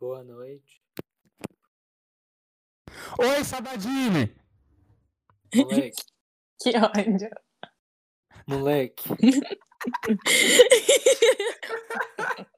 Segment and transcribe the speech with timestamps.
[0.00, 0.80] Boa noite.
[3.18, 4.34] Oi, Sabadini!
[5.54, 6.02] Moleque,
[6.62, 7.28] Que ódio.
[8.46, 9.10] moleque.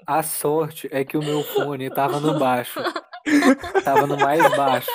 [0.06, 2.78] A sorte é que o meu fone tava no baixo.
[3.84, 4.90] Tava no mais baixo.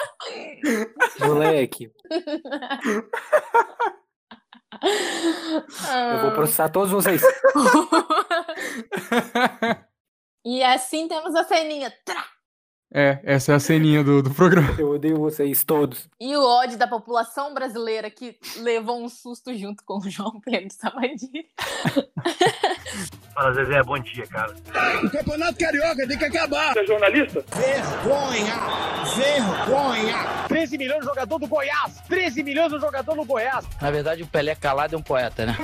[1.20, 1.92] Moleque,
[6.14, 7.22] eu vou processar todos vocês.
[10.50, 11.92] E assim temos a ceninha.
[12.06, 12.26] Trá!
[13.00, 14.74] É, essa é a ceninha do, do programa.
[14.76, 16.10] Eu odeio vocês todos.
[16.20, 20.74] E o ódio da população brasileira que levou um susto junto com o João Pedro
[20.74, 21.46] Sabadini.
[23.36, 24.56] Fala, Zezé, bom dia, cara.
[25.04, 26.74] O Campeonato Carioca tem que acabar.
[26.74, 27.46] Você é jornalista?
[27.56, 28.56] Vergonha!
[29.16, 30.48] Vergonha!
[30.48, 32.02] 13 milhões de jogador do Goiás!
[32.08, 33.64] 13 milhões de jogador do Goiás!
[33.80, 35.56] Na verdade, o Pelé calado é um poeta, né?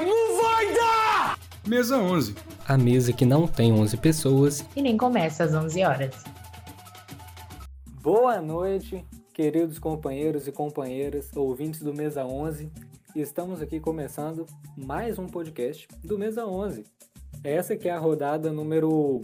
[1.65, 2.35] Mesa 11.
[2.67, 4.63] A mesa que não tem 11 pessoas.
[4.75, 6.42] E nem começa às 11 horas.
[8.03, 9.01] Boa noite,
[9.33, 12.69] queridos companheiros e companheiras, ouvintes do Mesa 11.
[13.15, 16.83] Estamos aqui começando mais um podcast do Mesa 11.
[17.45, 19.21] Essa que é a rodada número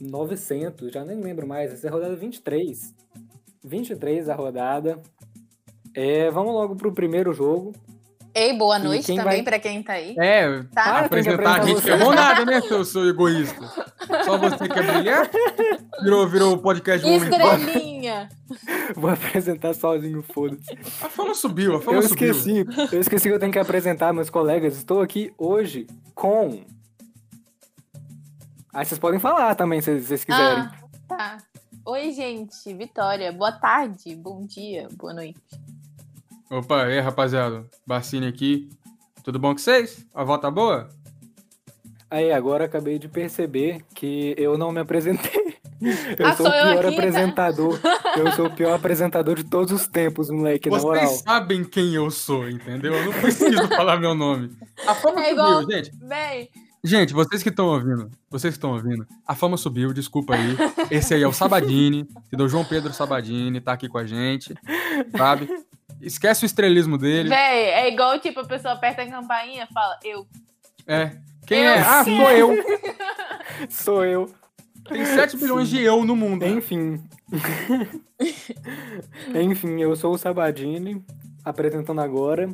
[0.00, 2.94] 900, já nem lembro mais, essa é a rodada 23.
[3.62, 4.98] 23 a rodada.
[5.94, 7.74] É, vamos logo pro primeiro jogo.
[8.34, 10.14] Ei, boa noite também vai- pra quem tá aí.
[10.18, 10.82] É, Tá.
[10.84, 11.90] Para, que apresentar a gente você.
[11.96, 13.60] ferrou nada, né, seu, seu egoísta?
[14.24, 15.30] Só você quer brilhar?
[16.02, 17.16] Virou, virou o podcast Fama.
[17.56, 18.28] Estrelinha!
[18.96, 20.72] Vou apresentar sozinho, foda-se.
[21.04, 22.30] A fama subiu, a fama Eu subiu.
[22.32, 24.76] esqueci, eu esqueci que eu tenho que apresentar meus colegas.
[24.78, 26.62] Estou aqui hoje com.
[28.72, 30.62] Aí vocês podem falar também, se vocês quiserem.
[30.64, 30.72] Ah,
[31.06, 31.38] tá.
[31.84, 32.72] Oi, gente.
[32.72, 33.30] Vitória.
[33.32, 35.38] Boa tarde, bom dia, boa noite.
[36.52, 37.64] Opa, e aí, rapaziada?
[37.86, 38.68] Bacine aqui.
[39.24, 40.04] Tudo bom com vocês?
[40.14, 40.88] A volta boa?
[42.10, 45.52] Aí, agora acabei de perceber que eu não me apresentei.
[46.16, 46.88] Eu Ah, sou o pior aqui, tá?
[46.90, 47.80] apresentador.
[48.16, 51.04] Eu sou o pior apresentador de todos os tempos, moleque, na moral.
[51.06, 52.94] Vocês sabem quem eu sou, entendeu?
[52.94, 54.50] Eu não preciso falar meu nome.
[54.86, 55.90] A fama É subiu, igual- gente.
[55.96, 56.48] Bem,
[56.84, 60.56] Gente, vocês que estão ouvindo, vocês que estão ouvindo, a fama subiu, desculpa aí.
[60.90, 62.48] Esse aí é o Sabadini, entendeu?
[62.48, 64.52] João Pedro Sabadini tá aqui com a gente,
[65.16, 65.48] sabe?
[66.02, 67.28] Esquece o estrelismo dele.
[67.28, 70.26] véi, é igual tipo a pessoa aperta a campainha e fala, eu.
[70.86, 71.16] É.
[71.46, 71.78] Quem Eu é?
[71.80, 72.16] Ah, sim.
[72.18, 72.50] sou eu.
[73.70, 74.34] Sou eu.
[74.88, 76.44] Tem 7 bilhões de eu no mundo.
[76.44, 77.00] Enfim.
[79.34, 81.04] Enfim, eu sou o Sabadini,
[81.44, 82.48] apresentando agora.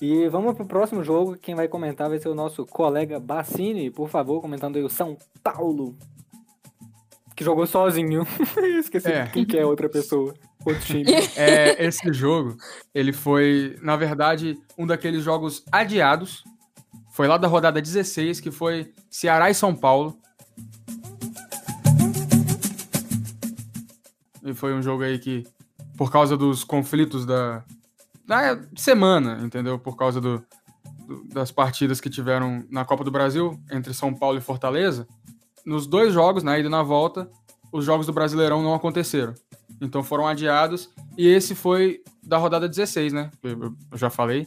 [0.00, 1.36] E vamos pro próximo jogo.
[1.36, 5.16] Quem vai comentar vai ser o nosso colega Bassini, por favor, comentando aí o São
[5.42, 5.96] Paulo.
[7.36, 8.26] Que jogou sozinho.
[8.78, 9.26] Esqueci É.
[9.26, 10.32] quem que é a outra pessoa.
[10.64, 11.04] Outro time.
[11.36, 12.56] É, esse jogo,
[12.94, 16.42] ele foi, na verdade, um daqueles jogos adiados.
[17.12, 20.16] Foi lá da rodada 16, que foi Ceará e São Paulo.
[24.44, 25.44] E foi um jogo aí que,
[25.96, 27.64] por causa dos conflitos da,
[28.26, 29.78] da semana, entendeu?
[29.78, 30.42] Por causa do,
[31.06, 35.06] do- das partidas que tiveram na Copa do Brasil, entre São Paulo e Fortaleza,
[35.66, 37.28] nos dois jogos, na ida e na volta,
[37.72, 39.34] os jogos do Brasileirão não aconteceram.
[39.80, 40.90] Então foram adiados.
[41.16, 43.30] E esse foi da rodada 16, né?
[43.42, 44.46] Eu, eu já falei.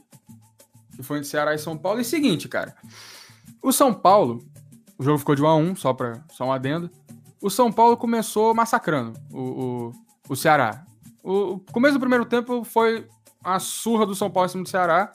[0.95, 1.99] Que foi entre Ceará e São Paulo.
[1.99, 2.75] E seguinte, cara.
[3.61, 4.43] O São Paulo,
[4.97, 6.89] o jogo ficou de 1 a 1 só, pra, só um adendo.
[7.41, 9.91] O São Paulo começou massacrando o, o,
[10.29, 10.85] o Ceará.
[11.23, 13.07] O, o começo do primeiro tempo foi
[13.43, 15.11] a surra do São Paulo em cima do Ceará.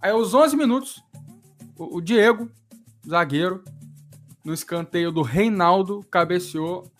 [0.00, 1.02] Aí, aos 11 minutos,
[1.76, 2.50] o, o Diego,
[3.06, 3.64] zagueiro,
[4.44, 6.90] no escanteio do Reinaldo, cabeceou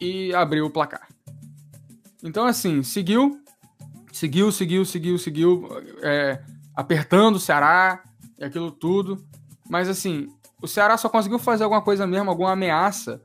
[0.00, 1.08] e abriu o placar.
[2.24, 3.38] Então, assim, seguiu,
[4.10, 5.68] seguiu, seguiu, seguiu, seguiu,
[6.02, 6.42] é,
[6.74, 8.02] apertando o Ceará
[8.38, 9.22] e aquilo tudo.
[9.68, 10.28] Mas, assim,
[10.60, 13.22] o Ceará só conseguiu fazer alguma coisa mesmo, alguma ameaça,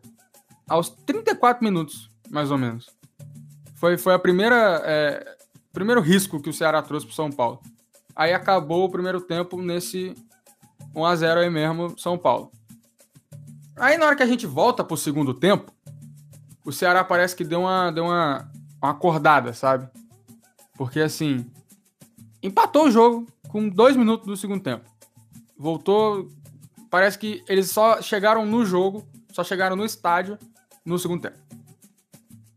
[0.68, 2.90] aos 34 minutos, mais ou menos.
[3.76, 5.38] Foi, foi a primeira, é,
[5.72, 7.62] primeiro risco que o Ceará trouxe pro São Paulo.
[8.14, 10.14] Aí acabou o primeiro tempo nesse
[10.94, 12.52] 1 a 0 aí mesmo, São Paulo.
[13.78, 15.72] Aí na hora que a gente volta pro segundo tempo,
[16.66, 18.49] o Ceará parece que deu uma, deu uma,
[18.82, 19.90] uma acordada, sabe?
[20.76, 21.46] Porque assim,
[22.42, 24.90] empatou o jogo com dois minutos do segundo tempo.
[25.58, 26.30] Voltou.
[26.90, 30.38] Parece que eles só chegaram no jogo, só chegaram no estádio
[30.86, 31.38] no segundo tempo.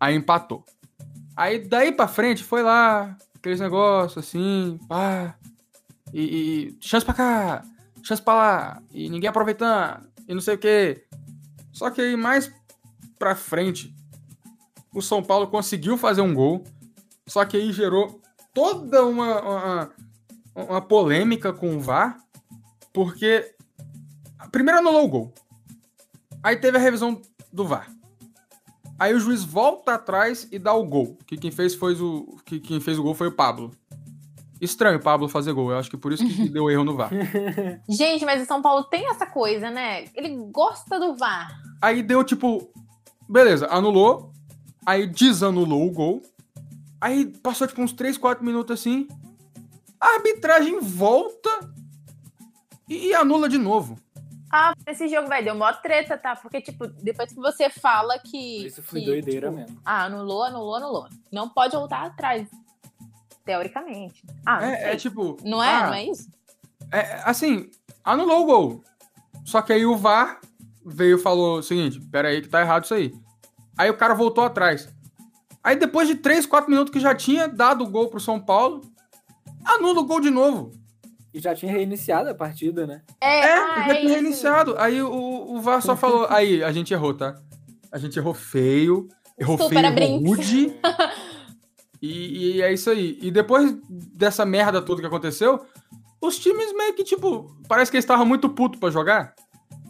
[0.01, 0.65] Aí empatou.
[1.37, 5.37] Aí daí pra frente foi lá, aqueles negócios assim, pá.
[6.13, 7.65] E, e chance pra cá,
[8.03, 11.05] chance pra lá, e ninguém aproveitando, e não sei o que.
[11.73, 12.53] Só que aí mais
[13.19, 13.95] pra frente,
[14.95, 16.65] o São Paulo conseguiu fazer um gol,
[17.27, 18.21] só que aí gerou
[18.53, 19.91] toda uma, uma,
[20.55, 22.19] uma polêmica com o VAR,
[22.93, 23.55] porque
[24.51, 25.35] primeiro anulou o gol.
[26.43, 27.21] Aí teve a revisão
[27.53, 27.91] do VAR.
[28.99, 31.17] Aí o juiz volta atrás e dá o gol.
[31.27, 33.73] Que quem fez, foi o, que quem fez o gol foi o Pablo.
[34.61, 35.73] Estranho o Pablo fazer gol.
[35.73, 37.11] Eu acho que por isso que deu erro no VAR.
[37.89, 40.05] Gente, mas o São Paulo tem essa coisa, né?
[40.15, 41.51] Ele gosta do VAR.
[41.81, 42.71] Aí deu tipo.
[43.29, 44.33] Beleza, anulou.
[44.85, 46.23] Aí desanulou o gol.
[47.01, 49.09] Aí passou tipo uns 3, 4 minutos assim.
[50.01, 51.51] A arbitragem volta
[52.89, 53.99] e, e anula de novo.
[54.55, 56.37] Ah, esse jogo, vai deu mó treta, tá?
[56.37, 58.67] Porque, tipo, depois que você fala que.
[58.67, 59.81] Isso foi que, doideira tipo, mesmo.
[59.85, 61.09] Ah, anulou, anulou, anulou.
[61.33, 62.47] Não pode voltar atrás.
[63.45, 64.23] Teoricamente.
[64.45, 64.91] Ah, não É, sei.
[64.91, 65.37] é tipo.
[65.43, 65.75] Não é?
[65.75, 66.29] ah, Não é isso?
[66.91, 67.71] É, assim,
[68.05, 68.85] anulou o gol.
[69.45, 70.41] Só que aí o VAR
[70.85, 73.13] veio e falou o seguinte: pera aí que tá errado isso aí.
[73.77, 74.89] Aí o cara voltou atrás.
[75.65, 78.81] Aí depois de 3, 4 minutos que já tinha dado o gol pro São Paulo,
[79.65, 80.73] anula o gol de novo.
[81.33, 83.03] E já tinha reiniciado a partida, né?
[83.21, 84.15] É, É, ah, já é tinha isso.
[84.15, 84.75] reiniciado.
[84.79, 87.37] Aí o, o VAR só falou: aí, a gente errou, tá?
[87.91, 89.09] A gente errou feio,
[89.39, 90.75] errou Super feio, errou rude.
[92.03, 93.19] E, e é isso aí.
[93.23, 95.65] E depois dessa merda toda que aconteceu,
[96.21, 99.35] os times meio que, tipo, parece que eles estavam muito putos pra jogar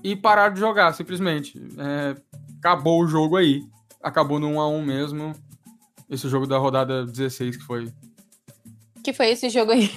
[0.04, 1.58] e pararam de jogar, simplesmente.
[1.78, 2.14] É,
[2.58, 3.62] acabou o jogo aí.
[4.02, 5.32] Acabou no 1x1 mesmo.
[6.10, 7.92] Esse jogo da rodada 16 que foi.
[9.02, 9.90] Que foi esse jogo aí?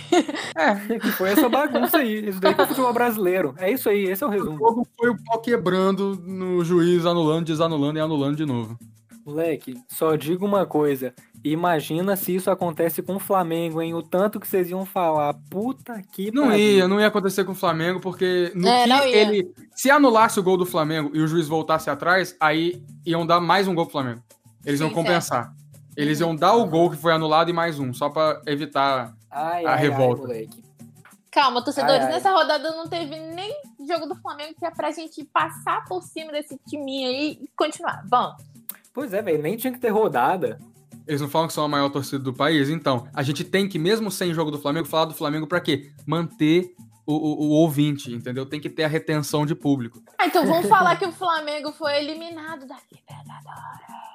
[0.57, 2.29] É, Que foi essa bagunça aí.
[2.29, 3.53] Isso daí que é futebol brasileiro.
[3.57, 4.57] É isso aí, esse é o o resumo.
[4.57, 8.77] jogo foi o pau quebrando no juiz, anulando, desanulando e anulando de novo.
[9.25, 11.13] Moleque, só digo uma coisa.
[11.47, 13.93] Imagina se isso acontece com o Flamengo, hein?
[13.93, 15.35] O tanto que vocês iam falar.
[15.49, 16.57] Puta que Não pariu.
[16.59, 19.15] ia, não ia acontecer com o Flamengo, porque no É, que não ia.
[19.15, 19.53] ele.
[19.75, 23.67] Se anulasse o gol do Flamengo e o juiz voltasse atrás, aí iam dar mais
[23.67, 24.23] um gol pro Flamengo.
[24.65, 25.53] Eles iam Sim, compensar.
[25.95, 29.13] Eles iam dar o gol que foi anulado e mais um, só pra evitar.
[29.29, 30.33] Ai, A ai, revolta.
[30.33, 30.49] Ai.
[31.29, 32.11] Calma, torcedores, Ai, ai.
[32.13, 33.53] nessa rodada não teve nem
[33.87, 38.03] jogo do Flamengo que é pra gente passar por cima desse timinho aí e continuar.
[38.09, 38.41] Vamos.
[38.91, 39.43] Pois é, velho.
[39.43, 40.57] Nem tinha que ter rodada.
[41.07, 42.69] Eles não falam que são a maior torcida do país.
[42.69, 45.91] Então, a gente tem que, mesmo sem jogo do Flamengo, falar do Flamengo pra quê?
[46.05, 46.71] Manter
[47.05, 48.45] o, o- o ouvinte, entendeu?
[48.45, 50.01] Tem que ter a retenção de público.
[50.17, 53.45] Ah, então vamos falar que o Flamengo foi eliminado da Libertadores.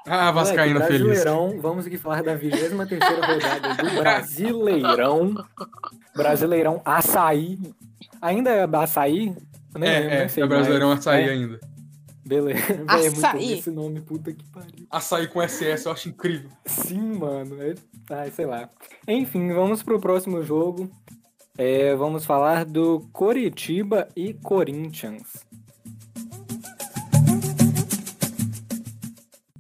[0.09, 1.07] Ah, Vascaíno Moleque, feliz.
[1.23, 5.35] Brasileirão, vamos aqui falar da 23 rodada do Brasileirão.
[6.17, 7.59] Brasileirão Açaí.
[8.21, 9.37] Ainda é Açaí?
[9.79, 11.01] Nem É, é, sei é Brasileirão mais.
[11.01, 11.61] açaí É, ainda.
[12.31, 12.75] Beleza.
[12.87, 14.87] Véi, É muito esse nome, puta que pariu.
[14.89, 16.49] Açaí com SS, eu acho incrível.
[16.65, 17.61] Sim, mano.
[17.61, 17.75] É...
[18.09, 18.71] Ai, sei lá.
[19.09, 20.89] Enfim, vamos pro próximo jogo.
[21.59, 25.45] É, vamos falar do Coritiba e Corinthians.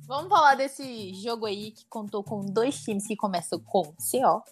[0.06, 4.44] Vamos falar desse jogo aí que contou com dois times que começam com CO,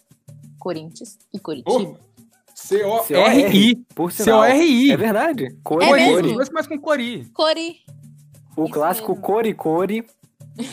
[0.59, 1.97] Corinthians e Curitiba.
[2.53, 3.75] C-O-R-I.
[3.95, 4.43] Por sinal.
[4.43, 4.91] C-O-R-I.
[4.91, 5.57] É verdade.
[5.63, 6.33] Cori, É mesmo?
[6.33, 6.49] Cori.
[6.53, 7.25] Mas com Cori.
[7.33, 7.79] Cori.
[8.59, 9.23] O Isso clássico mesmo.
[9.25, 10.05] Cori Cori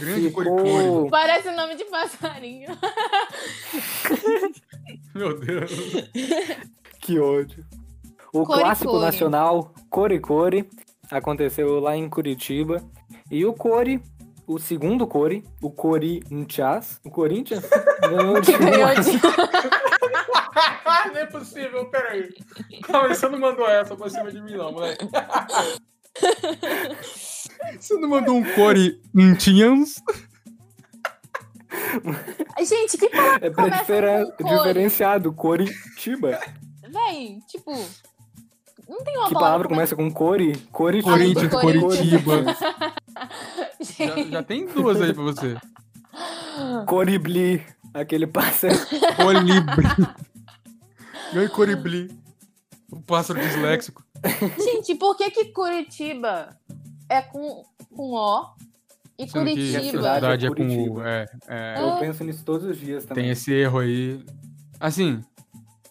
[0.00, 0.70] Grande Cori Cori.
[0.70, 1.10] ficou...
[1.10, 2.76] Parece o nome de passarinho.
[5.14, 5.70] Meu Deus.
[7.00, 7.64] Que ódio.
[8.32, 9.04] O Cori clássico Cori.
[9.04, 10.68] nacional Cori Cori
[11.10, 12.82] aconteceu lá em Curitiba.
[13.30, 14.02] E o Cori,
[14.46, 17.64] o segundo Cori, o Corinthians, o Corinthians
[18.02, 19.20] ganhou de Ganhou de-
[21.12, 22.28] não é possível, peraí.
[22.82, 25.06] Calma, você não mandou essa pra cima de mim, não, moleque.
[27.78, 30.02] Você não mandou um Corinthians?
[32.66, 34.56] Gente, que palavra É pra começa diferen- com Cori?
[34.58, 36.40] diferenciado, Coritiba.
[36.88, 37.72] Véi, tipo...
[38.88, 40.56] Não tem uma Que palavra começa com Cori?
[40.70, 41.10] Coritiba.
[41.12, 41.50] Corinthians.
[41.52, 42.56] Coritiba.
[43.80, 45.56] Já, já tem duas aí pra você.
[46.86, 48.74] Coribli, aquele pássaro.
[49.16, 49.86] Colibri.
[51.34, 52.16] E aí, Coribli.
[52.92, 54.04] O pássaro disléxico.
[54.56, 56.56] gente, por que que Curitiba
[57.08, 57.62] é com,
[57.94, 58.54] com O
[59.18, 60.14] e Sendo que a Curitiba...
[60.14, 61.00] cidade é com Curitiba.
[61.00, 61.06] U.
[61.06, 61.74] É, é.
[61.78, 63.24] Eu penso nisso todos os dias também.
[63.24, 64.22] Tem esse erro aí.
[64.78, 65.24] Assim,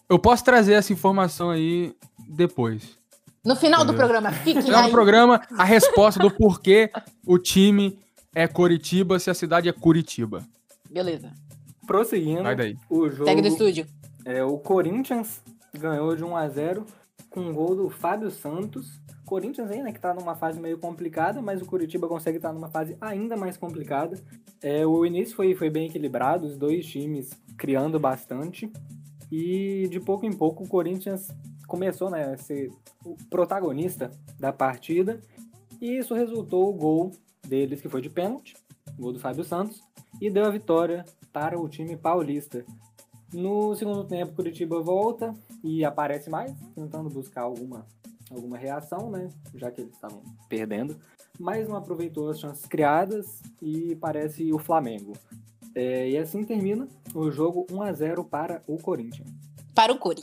[0.08, 1.94] eu posso trazer essa informação aí
[2.28, 2.96] depois.
[3.44, 4.08] No final do Entendeu?
[4.08, 4.86] programa, fiquem Final aí.
[4.86, 6.90] do programa, a resposta do porquê
[7.24, 7.98] o time
[8.34, 10.44] é Coritiba se a cidade é Curitiba.
[10.90, 11.32] Beleza.
[11.86, 12.76] Prosseguindo, Vai daí.
[12.90, 13.24] o jogo...
[13.24, 13.86] Segue do estúdio.
[14.24, 15.40] É, o Corinthians
[15.72, 16.86] ganhou de 1 a 0
[17.30, 19.00] com um gol do Fábio Santos.
[19.26, 22.68] Corinthians aí, né, que tá numa fase meio complicada, mas o Curitiba consegue estar numa
[22.68, 24.18] fase ainda mais complicada.
[24.62, 28.72] É, o início foi, foi bem equilibrado, os dois times criando bastante.
[29.30, 31.26] E de pouco em pouco o Corinthians
[31.66, 32.70] começou né, a ser
[33.04, 35.20] o protagonista da partida.
[35.80, 37.10] E isso resultou o gol
[37.46, 38.56] deles, que foi de pênalti,
[38.96, 39.82] gol do Fábio Santos,
[40.20, 42.64] e deu a vitória para o time paulista.
[43.32, 47.84] No segundo tempo, Curitiba volta e aparece mais, tentando buscar alguma,
[48.30, 49.28] alguma reação, né?
[49.54, 50.98] Já que eles estavam perdendo.
[51.38, 55.12] mas não aproveitou as chances criadas e parece o Flamengo.
[55.74, 59.28] É, e assim termina o jogo 1 a 0 para o Corinthians.
[59.74, 60.22] Para o Curi.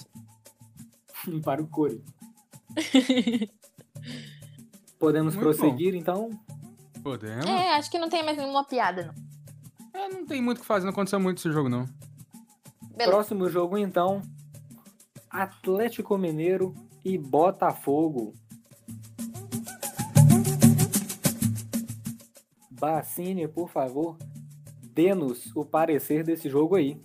[1.44, 2.16] para o Corinthians.
[4.98, 6.30] Podemos Muito prosseguir, então?
[7.04, 7.46] Podemos.
[7.46, 10.02] É, acho que não tem mais nenhuma piada, não.
[10.02, 11.86] É, não tem muito o que fazer, não aconteceu muito esse jogo, não.
[12.82, 13.12] Beleza.
[13.12, 14.22] Próximo jogo, então.
[15.30, 18.34] Atlético Mineiro e Botafogo.
[22.72, 24.18] Bacine, por favor,
[24.82, 27.02] dê-nos o parecer desse jogo aí.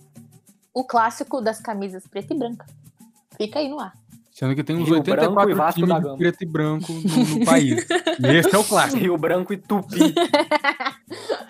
[0.73, 2.65] O clássico das camisas preta e branca.
[3.37, 3.93] Fica aí no ar.
[4.31, 7.39] Sendo que tem uns Rio Branco 84 e Vasco times da preto e branco no,
[7.39, 7.85] no país.
[8.19, 9.01] E esse é o clássico.
[9.01, 10.13] Rio Branco e Tupi.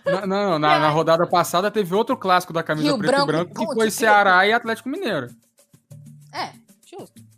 [0.03, 3.31] Na, não, na, na rodada passada teve outro clássico da camisa Rio preto Branco e
[3.31, 3.91] branco, que foi.
[3.91, 5.27] Ceará e Atlético Mineiro.
[6.33, 6.51] É,
[6.83, 7.28] justo.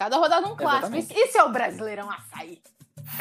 [0.00, 0.96] Cada rodada um clássico.
[0.96, 1.28] Exatamente.
[1.28, 2.58] Isso é o Brasileirão Açaí.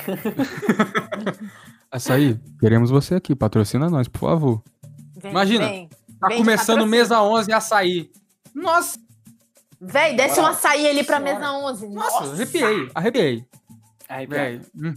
[1.91, 4.63] Açaí, queremos você aqui, patrocina nós, por favor.
[5.17, 5.89] Vem, Imagina, Vem,
[6.21, 8.09] Tá Vem começando mesa 11 açaí.
[8.55, 8.97] Nossa,
[9.81, 11.39] Vem, desce um açaí ali pra Senhora.
[11.39, 11.87] mesa 11.
[11.89, 13.45] nossa, Nossa, arrepiei, arrepiei.
[14.29, 14.61] Véi.
[14.73, 14.93] hum.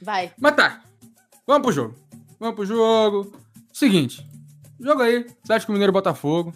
[0.00, 0.32] Vai.
[0.40, 0.80] Mas tá,
[1.46, 1.94] vamos pro jogo.
[2.40, 3.38] Vamos pro jogo.
[3.70, 4.26] Seguinte,
[4.80, 6.54] jogo aí, Atlético Mineiro e Botafogo.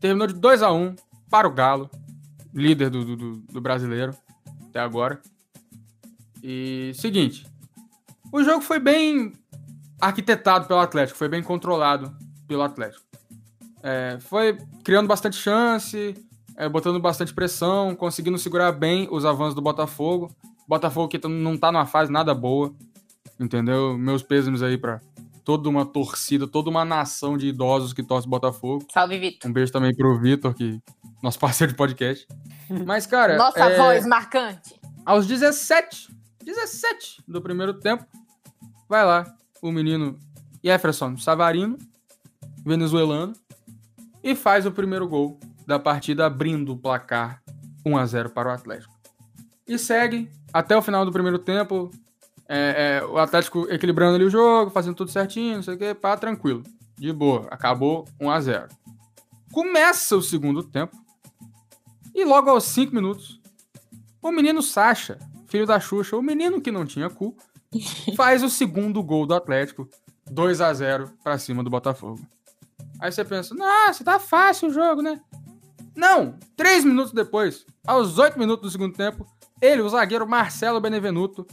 [0.00, 0.98] Terminou de 2x1
[1.30, 1.90] para o Galo,
[2.54, 4.14] líder do, do, do- brasileiro
[4.68, 5.20] até agora.
[6.42, 7.46] E seguinte,
[8.32, 9.32] o jogo foi bem
[10.00, 12.14] arquitetado pelo Atlético, foi bem controlado
[12.46, 13.04] pelo Atlético.
[13.82, 16.14] É, foi criando bastante chance,
[16.56, 20.30] é, botando bastante pressão, conseguindo segurar bem os avanços do Botafogo.
[20.68, 22.74] Botafogo que não tá numa fase nada boa,
[23.38, 23.98] entendeu?
[23.98, 25.00] Meus pêsames aí pra
[25.44, 28.86] toda uma torcida, toda uma nação de idosos que torce Botafogo.
[28.90, 29.50] Salve, Vitor.
[29.50, 30.80] Um beijo também pro Vitor, que
[31.22, 32.26] nosso parceiro de podcast.
[32.86, 34.74] Mas, cara, Nossa é, voz marcante.
[35.04, 36.08] aos 17,
[36.44, 38.04] 17 do primeiro tempo,
[38.88, 40.18] vai lá o menino
[40.62, 41.76] Jefferson Savarino,
[42.64, 43.34] venezuelano,
[44.22, 47.42] e faz o primeiro gol da partida, abrindo o placar
[47.84, 48.94] 1 a 0 para o Atlético.
[49.66, 51.90] E segue até o final do primeiro tempo,
[52.48, 55.94] é, é, o Atlético equilibrando ali o jogo, fazendo tudo certinho, não sei o que,
[55.94, 56.62] pá, tranquilo.
[56.96, 58.68] De boa, acabou 1 a 0
[59.52, 60.96] Começa o segundo tempo,
[62.14, 63.40] e logo aos 5 minutos,
[64.22, 67.36] o menino Sacha, filho da Xuxa, o menino que não tinha cu,
[68.16, 69.88] faz o segundo gol do Atlético,
[70.30, 72.20] 2 a 0 para cima do Botafogo.
[73.00, 75.20] Aí você pensa, nossa, tá fácil o jogo, né?
[75.96, 76.38] Não!
[76.56, 79.26] Três minutos depois, aos oito minutos do segundo tempo,
[79.60, 81.46] ele, o zagueiro Marcelo Benevenuto,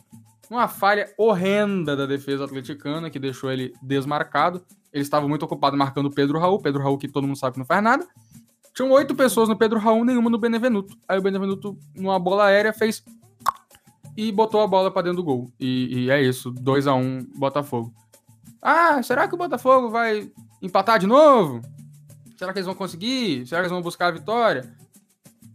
[0.51, 4.62] uma falha horrenda da defesa atleticana que deixou ele desmarcado.
[4.91, 7.60] Ele estava muito ocupado marcando o Pedro Raul, Pedro Raul que todo mundo sabe que
[7.60, 8.05] não faz nada.
[8.74, 10.98] Tinham oito pessoas no Pedro Raul, nenhuma no Benevenuto.
[11.08, 13.03] Aí o Benevenuto, numa bola aérea, fez
[14.15, 15.50] e botou a bola pra dentro do gol.
[15.58, 17.93] E, e é isso, 2 a 1 Botafogo.
[18.62, 20.29] Ah, será que o Botafogo vai
[20.62, 21.62] empatar de novo?
[22.38, 23.48] Será que eles vão conseguir?
[23.48, 24.75] Será que eles vão buscar a vitória?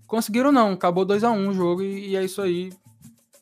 [0.07, 2.73] Conseguiram não, acabou 2 a 1 o jogo e, e é isso aí.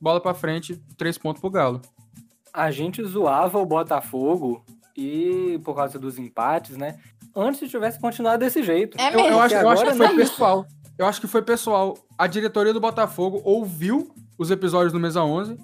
[0.05, 1.81] Bola pra frente, três pontos pro Galo.
[2.53, 4.63] A gente zoava o Botafogo
[4.95, 6.99] e por causa dos empates, né?
[7.35, 9.01] Antes tivesse continuado desse jeito.
[9.01, 10.67] É Eu, eu acho, eu acho que foi pessoal.
[10.99, 11.97] Eu acho que foi pessoal.
[12.19, 15.57] A diretoria do Botafogo ouviu os episódios do Mesa 11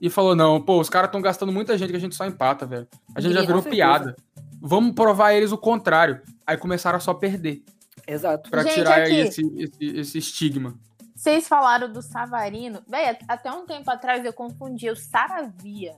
[0.00, 2.64] e falou: não, pô, os caras estão gastando muita gente que a gente só empata,
[2.64, 2.86] velho.
[3.12, 4.14] A gente já Com virou piada.
[4.62, 6.20] Vamos provar eles o contrário.
[6.46, 7.64] Aí começaram a só perder.
[8.06, 8.50] Exato.
[8.50, 9.16] Pra Gente, tirar aqui.
[9.16, 10.78] esse, esse, esse estigma.
[11.20, 12.80] Vocês falaram do Savarino.
[12.88, 15.94] Véi, até um tempo atrás eu confundia o Saravia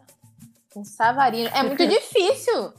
[0.74, 1.48] com Savarino.
[1.54, 2.72] É muito difícil.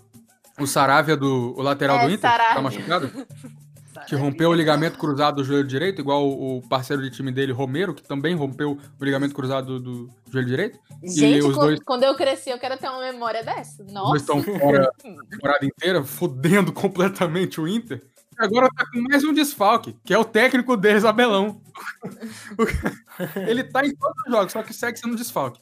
[0.59, 2.55] O Saravia do o lateral É, do Inter, Saravia.
[2.55, 3.11] tá machucado?
[4.07, 7.93] Que rompeu o ligamento cruzado do joelho direito, igual o, parceiro de time dele, Romero,
[7.93, 10.79] que também rompeu o ligamento cruzado do, do joelho direito.
[11.03, 13.83] Gente, os co- dois- quando eu cresci, eu quero ter uma memória dessa.
[13.83, 14.17] Os dois Nossa.
[14.17, 14.91] estão fora a
[15.29, 18.03] temporada inteira, fudendo completamente o Inter.
[18.37, 21.61] Agora tá com mais um desfalque, que é o técnico deles, Abelão.
[23.47, 25.61] Ele tá em todos os jogos, só que segue sendo desfalque.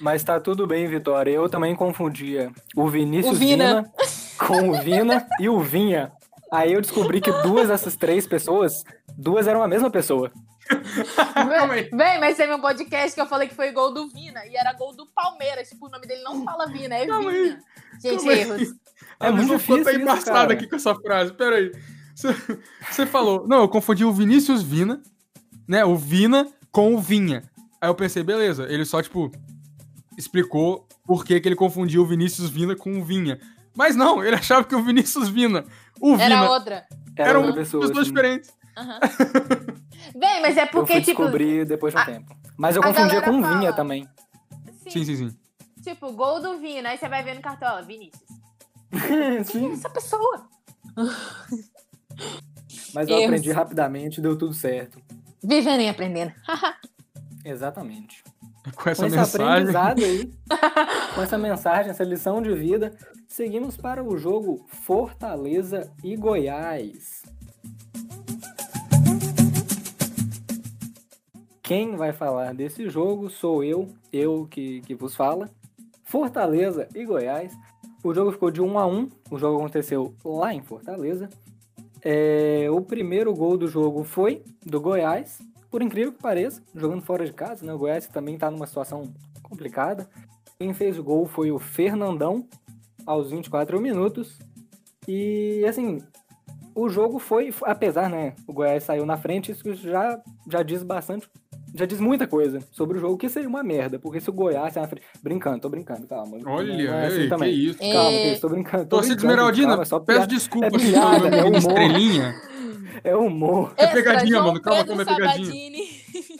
[0.00, 1.30] Mas tá tudo bem, Vitória.
[1.30, 3.66] Eu também confundia o Vinícius O Vina.
[3.66, 3.92] Vina
[4.38, 6.12] com o Vina e o Vinha.
[6.52, 8.84] Aí eu descobri que duas dessas três pessoas,
[9.16, 10.32] duas eram a mesma pessoa.
[11.92, 14.72] Vem, mas teve um podcast que eu falei que foi gol do Vina e era
[14.72, 15.68] gol do Palmeiras.
[15.68, 17.60] Tipo, o nome dele não fala Vina, é Vina.
[18.00, 18.68] Gente, erros.
[19.20, 20.52] É A muito difícil isso, embaçada cara.
[20.54, 21.32] aqui com essa frase.
[21.34, 21.70] Pera aí.
[22.90, 23.46] Você- falou.
[23.46, 25.02] Não, eu confundi o Vinícius Vina,
[25.68, 25.84] né?
[25.84, 27.42] O Vina com o Vinha.
[27.80, 28.64] Aí eu pensei, beleza.
[28.68, 29.30] Ele só, tipo,
[30.18, 33.38] explicou por que, que ele confundiu o Vinícius Vina com o Vinha.
[33.76, 35.64] Mas não, ele achava que o Vinícius Vina,
[36.00, 36.86] o Era Vina, outra.
[37.16, 37.86] Era eram outra pessoa.
[37.86, 38.10] pessoas assim.
[38.14, 38.50] diferentes.
[40.18, 41.20] Vem, mas é Eu porque, fui tipo.
[41.22, 42.34] descobrir depois de um a- tempo.
[42.56, 43.58] Mas eu a confundia com o fala.
[43.58, 44.08] Vinha também.
[44.88, 45.36] Sim, sim, sim.
[45.82, 48.20] Tipo, gol do Vini, aí você vai ver no cartola, Vinícius.
[49.44, 50.48] Sim, Essa pessoa.
[52.94, 53.24] mas eu Erros.
[53.26, 55.00] aprendi rapidamente, deu tudo certo.
[55.42, 56.32] Vivendo e aprendendo.
[57.44, 58.22] Exatamente.
[58.76, 59.46] Com essa com esse mensagem.
[59.48, 60.30] aprendizado aí,
[61.14, 62.94] com essa mensagem, essa lição de vida,
[63.26, 67.22] seguimos para o jogo Fortaleza e Goiás.
[71.62, 75.48] Quem vai falar desse jogo sou eu, eu que, que vos fala.
[76.02, 77.56] Fortaleza e Goiás.
[78.02, 81.28] O jogo ficou de 1 a 1 O jogo aconteceu lá em Fortaleza.
[82.02, 85.38] É, o primeiro gol do jogo foi do Goiás,
[85.70, 87.74] por incrível que pareça, jogando fora de casa, né?
[87.74, 90.08] O Goiás também tá numa situação complicada.
[90.58, 92.46] Quem fez o gol foi o Fernandão,
[93.06, 94.38] aos 24 minutos.
[95.06, 95.98] E, assim,
[96.74, 98.34] o jogo foi, apesar, né?
[98.46, 101.28] O Goiás saiu na frente, isso já, já diz bastante,
[101.74, 104.72] já diz muita coisa sobre o jogo, que seria uma merda, porque se o Goiás
[104.74, 105.04] sair na frente.
[105.22, 106.38] Brincando, tô brincando, calma.
[106.46, 107.54] Olha, Não é assim ei, que também.
[107.54, 107.78] isso.
[107.78, 108.22] Calma, É.
[108.22, 108.84] que isso, tô brincando.
[108.84, 110.34] Tô Torcida Esmeraldina, calma, é só peço piada.
[110.34, 111.56] desculpa É pelo é humor.
[111.56, 112.34] estrelinha.
[113.04, 113.72] É humor.
[113.76, 115.46] É pegadinha, João mano, calma, calma, é pegadinha.
[115.46, 115.88] Sabadini.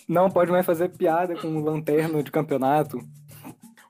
[0.08, 2.98] Não pode mais fazer piada com lanterna de campeonato.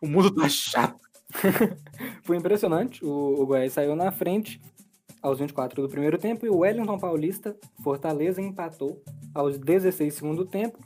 [0.00, 1.00] O mundo tá chato.
[2.22, 3.04] Foi impressionante.
[3.04, 4.60] O, o Goiás saiu na frente
[5.22, 9.02] aos 24 do primeiro tempo e o Wellington Paulista, Fortaleza, empatou
[9.34, 10.78] aos 16 do segundo tempo.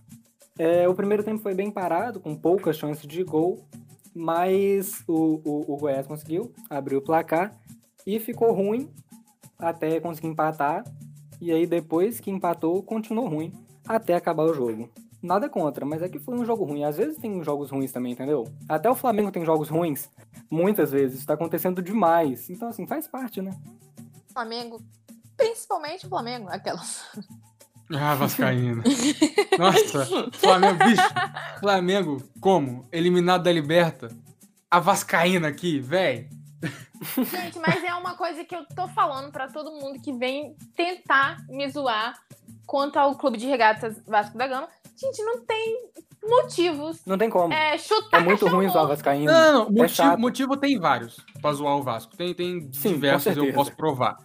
[0.58, 3.66] É, o primeiro tempo foi bem parado, com poucas chances de gol,
[4.14, 7.52] mas o, o, o Goiás conseguiu abrir o placar
[8.06, 8.88] e ficou ruim
[9.58, 10.84] até conseguir empatar.
[11.40, 13.52] E aí, depois que empatou, continuou ruim
[13.86, 14.88] até acabar o jogo.
[15.20, 16.84] Nada contra, mas é que foi um jogo ruim.
[16.84, 18.44] Às vezes tem jogos ruins também, entendeu?
[18.68, 20.10] Até o Flamengo tem jogos ruins.
[20.50, 21.18] Muitas vezes.
[21.18, 22.48] Isso tá acontecendo demais.
[22.50, 23.50] Então, assim, faz parte, né?
[24.32, 24.80] Flamengo.
[25.36, 26.48] Principalmente o Flamengo.
[26.48, 27.04] Aquelas.
[27.98, 28.82] Ah, Vascaína.
[29.58, 31.08] Nossa, Flamengo, bicho.
[31.60, 32.86] Flamengo, como?
[32.92, 34.08] Eliminado da Liberta.
[34.70, 36.28] A Vascaína aqui, véi.
[37.16, 41.36] Gente, mas é uma coisa que eu tô falando pra todo mundo que vem tentar
[41.48, 42.14] me zoar
[42.66, 44.68] quanto ao clube de regatas Vasco da Gama.
[44.96, 45.82] Gente, não tem
[46.26, 47.00] motivos.
[47.04, 47.52] Não tem como.
[47.52, 48.96] É, É chutar muito cachorro ruim zoar morto.
[48.96, 49.30] Vascaíno.
[49.30, 50.18] Não, não, É motivo, chato.
[50.18, 52.16] motivo tem vários pra zoar o Vasco.
[52.16, 54.16] Tem, tem Sim, diversos, eu posso provar.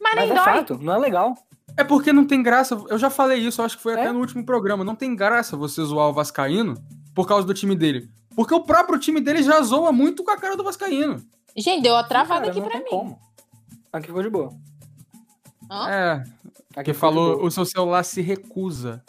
[0.00, 0.44] Mas nem Mas é dói.
[0.44, 1.34] fato, não é legal.
[1.76, 2.74] É porque não tem graça.
[2.88, 4.12] Eu já falei isso, eu acho que foi até É?
[4.12, 4.84] no último programa.
[4.84, 6.74] Não tem graça você zoar o Vascaíno
[7.14, 8.10] por causa do time dele.
[8.34, 11.22] Porque o próprio time dele já zoa muito com a cara do Vascaíno.
[11.56, 12.90] Gente, deu uma travada Cara, aqui não pra tem mim.
[12.90, 13.18] como.
[13.92, 14.52] Aqui ficou de boa.
[15.70, 15.88] Hã?
[15.90, 16.24] É,
[16.76, 19.02] Aqui falou, o seu celular se recusa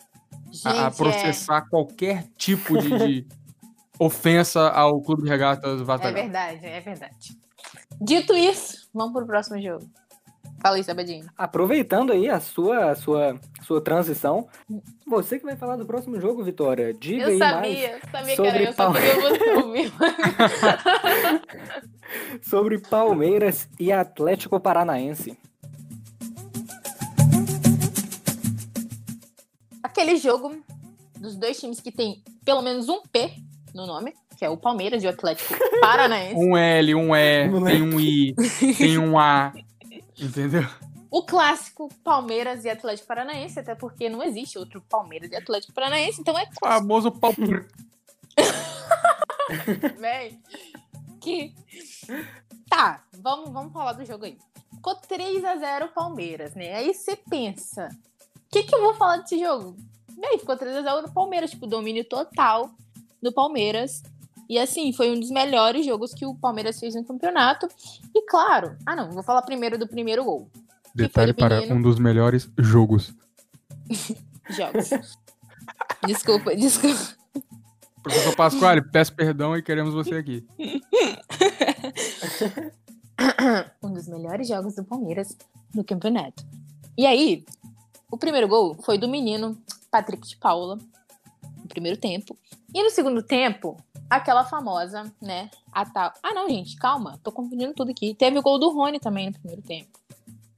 [0.52, 3.28] Gente, a, é- processar qualquer tipo de, de
[4.00, 6.24] ofensa ao Clube de Regatas Vasco É, da Gama.
[6.32, 7.38] verdade, é verdade.
[8.02, 9.86] Dito isso, vamos pro próximo jogo.
[10.64, 11.26] Fala aí, Sabadinho.
[11.38, 14.48] Aproveitando aí a sua, a sua, sua transição,
[15.06, 16.94] você que vai falar do próximo jogo, Vitória.
[16.94, 19.94] Diga Eu aí mais sabia, sabia que sobre era eu, você ouvir.
[22.42, 25.38] sobre Palmeiras e Atlético Paranaense.
[29.84, 30.64] Aquele jogo
[31.20, 33.34] dos dois times que tem pelo menos um P
[33.76, 36.36] no nome, que é o Palmeiras e o Atlético Paranaense.
[36.36, 37.78] Um L, um E, Moleque.
[37.78, 38.36] tem um I,
[38.78, 39.54] tem um A.
[40.20, 40.64] Entendeu?
[41.10, 46.20] O clássico Palmeiras e Atlético Paranaense, até porque não existe outro Palmeiras e Atlético Paranaense,
[46.20, 47.34] então é O famoso pau.
[50.00, 50.40] Véi.
[51.22, 51.54] Que.
[52.68, 54.38] Tá, vamos, vamos falar do jogo aí.
[54.74, 56.74] Ficou 3x0 Palmeiras, né?
[56.74, 57.90] Aí você pensa.
[58.36, 59.76] O que, que eu vou falar desse jogo?
[60.20, 62.72] Véi, ficou 3x0 Palmeiras, tipo, domínio total
[63.22, 64.02] do Palmeiras.
[64.54, 67.68] E assim, foi um dos melhores jogos que o Palmeiras fez no campeonato.
[68.14, 70.48] E claro, ah não, vou falar primeiro do primeiro gol.
[70.94, 71.78] Detalhe para menino.
[71.78, 73.16] um dos melhores jogos.
[74.52, 74.92] Jogos.
[76.06, 77.00] desculpa, desculpa.
[78.04, 80.46] Professor Pasquale, peço perdão e queremos você aqui.
[83.82, 85.36] um dos melhores jogos do Palmeiras
[85.74, 86.46] no campeonato.
[86.96, 87.44] E aí,
[88.12, 89.58] o primeiro gol foi do menino
[89.90, 90.78] Patrick de Paula,
[91.58, 92.38] no primeiro tempo.
[92.72, 93.78] E no segundo tempo,
[94.16, 95.50] aquela famosa, né?
[95.72, 96.14] A tal.
[96.22, 98.14] Ah, não, gente, calma, tô confundindo tudo aqui.
[98.14, 100.00] Teve o gol do Rony também no primeiro tempo.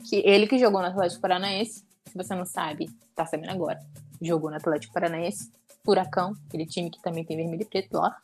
[0.07, 3.79] Que ele que jogou no Atlético Paranaense, se você não sabe, tá sabendo agora.
[4.21, 5.51] Jogou no Atlético Paranaense,
[5.83, 8.15] Furacão, aquele time que também tem vermelho e preto lá.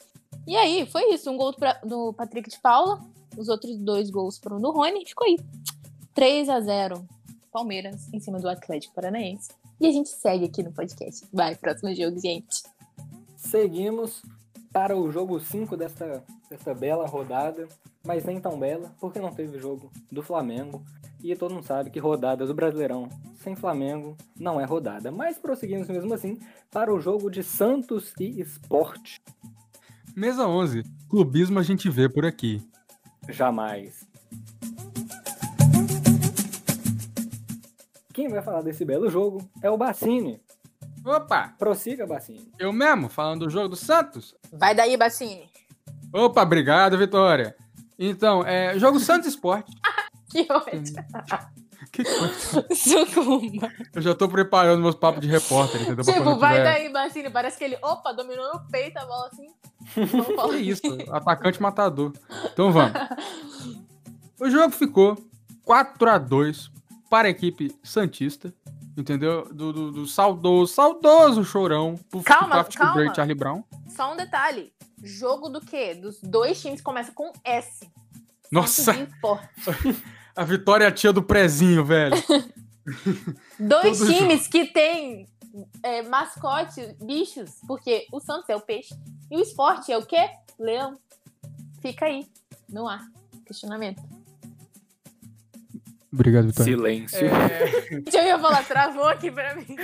[0.47, 3.01] E aí, foi isso, um gol do Patrick de Paula,
[3.37, 5.37] os outros dois gols foram do Rony, ficou aí.
[6.13, 7.07] 3 a 0
[7.51, 9.49] Palmeiras em cima do Atlético Paranaense.
[9.79, 11.25] E a gente segue aqui no podcast.
[11.33, 12.63] Vai, próximo jogo, gente.
[13.35, 14.21] Seguimos
[14.71, 17.67] para o jogo 5 desta, desta bela rodada,
[18.05, 20.83] mas nem tão bela, porque não teve jogo do Flamengo.
[21.23, 25.11] E todo mundo sabe que rodada do Brasileirão sem Flamengo não é rodada.
[25.11, 26.39] Mas prosseguimos mesmo assim
[26.71, 29.19] para o jogo de Santos e Sport.
[30.15, 30.83] Mesa 11.
[31.09, 32.61] Clubismo a gente vê por aqui.
[33.29, 34.07] Jamais.
[38.13, 40.41] Quem vai falar desse belo jogo é o Bassini.
[41.05, 41.53] Opa!
[41.57, 42.51] Prossiga, Bassini.
[42.59, 44.35] Eu mesmo, falando do jogo do Santos.
[44.53, 45.49] Vai daí, Bacine.
[46.13, 47.55] Opa, obrigado, Vitória.
[47.97, 49.71] Então, é, jogo Santos Esporte.
[50.31, 50.71] Que ódio.
[51.91, 52.65] Que coisa.
[52.73, 53.69] Sucumba.
[53.93, 56.05] Eu já tô preparando meus papos de repórter, entendeu?
[56.05, 57.29] Tipo, vai tiver- daí, Bacine.
[57.29, 59.47] Parece que ele, opa, dominou no peito a bola assim.
[60.51, 62.13] Que isso, atacante matador.
[62.53, 62.93] Então vamos.
[64.39, 65.17] O jogo ficou
[65.65, 66.71] 4 a 2
[67.09, 68.53] para a equipe Santista,
[68.97, 69.47] entendeu?
[69.53, 71.95] Do, do, do saudoso, saudoso chorão.
[72.09, 72.93] Pro Calma, Craft calma.
[72.93, 73.63] Great Charlie Brown.
[73.89, 74.73] Só um detalhe.
[75.03, 75.95] Jogo do quê?
[75.95, 77.89] Dos dois times começa com S.
[78.51, 79.07] Nossa,
[80.35, 82.15] a vitória é a tia do prezinho, velho.
[83.57, 85.27] Dois Todo times que tem
[85.83, 88.93] é, mascote, bichos, porque o Santos é o peixe
[89.29, 90.29] e o esporte é o quê?
[90.59, 90.97] Leão.
[91.81, 92.27] Fica aí,
[92.69, 93.01] no ar.
[93.45, 94.01] Questionamento.
[96.13, 96.75] Obrigado, Vitória.
[96.75, 97.25] Silêncio.
[97.25, 99.77] É, eu ia falar, travou aqui pra mim.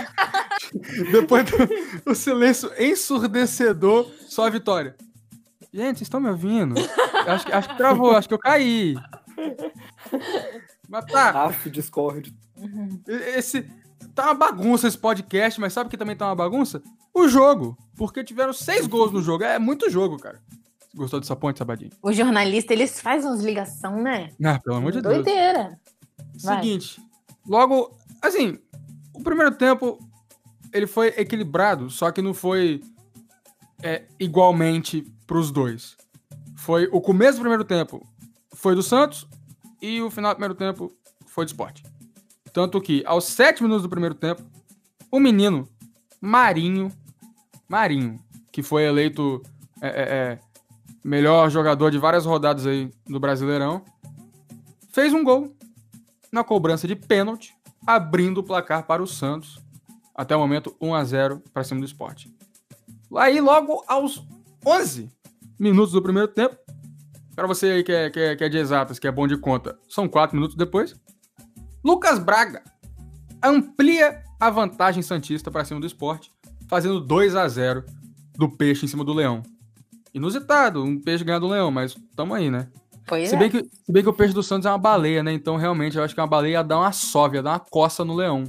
[1.12, 4.96] depois do o silêncio ensurdecedor, só a vitória.
[5.72, 6.74] Gente, vocês estão me ouvindo?
[7.26, 8.94] Acho que, acho que travou, acho que eu caí.
[10.88, 12.34] Mas tá, Af, Discord.
[13.06, 13.68] Esse.
[14.14, 16.80] Tá uma bagunça esse podcast, mas sabe o que também tá uma bagunça?
[17.12, 17.76] O jogo.
[17.96, 19.44] Porque tiveram seis gols no jogo.
[19.44, 20.40] É muito jogo, cara.
[20.94, 21.90] Gostou dessa ponte, Sabadinho?
[22.02, 24.30] O jornalista, eles fazem umas ligação, né?
[24.42, 25.14] Ah, pelo amor de Deus.
[25.14, 25.78] Doideira.
[26.36, 27.00] Seguinte.
[27.46, 28.58] Logo, assim,
[29.12, 29.98] o primeiro tempo
[30.72, 32.82] ele foi equilibrado, só que não foi
[33.82, 35.96] é, igualmente pros dois.
[36.56, 38.06] Foi o começo do primeiro tempo
[38.52, 39.26] foi do Santos
[39.80, 40.92] e o final do primeiro tempo
[41.26, 41.82] foi do Sport.
[42.52, 44.42] Tanto que aos sete minutos do primeiro tempo,
[45.10, 45.68] o menino
[46.20, 46.90] Marinho,
[47.68, 48.18] Marinho,
[48.50, 49.42] que foi eleito
[49.80, 50.38] é, é, é,
[51.04, 53.84] melhor jogador de várias rodadas aí do Brasileirão,
[54.90, 55.54] fez um gol
[56.32, 57.54] na cobrança de pênalti,
[57.86, 59.62] abrindo o placar para o Santos.
[60.14, 62.32] Até o momento, 1 a 0 para cima do esporte.
[63.16, 64.24] Aí, logo aos
[64.64, 65.10] 11
[65.58, 66.56] minutos do primeiro tempo,
[67.34, 69.36] para você aí que é, que, é, que é de exatas, que é bom de
[69.36, 70.94] conta, são 4 minutos depois,
[71.84, 72.62] Lucas Braga
[73.42, 76.32] amplia a vantagem Santista para cima do esporte,
[76.68, 77.84] fazendo 2 a 0
[78.36, 79.42] do Peixe em cima do Leão.
[80.14, 82.68] Inusitado, um peixe ganhar do Leão, mas tamo aí, né?
[83.06, 83.38] Pois Se é.
[83.38, 85.32] bem, que, se bem que o peixe do Santos é uma baleia, né?
[85.32, 88.04] Então, realmente, eu acho que uma baleia ia dar uma sóvia, ia dar uma coça
[88.04, 88.44] no leão.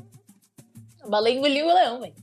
[1.04, 2.14] A baleia engoliu o leão, velho.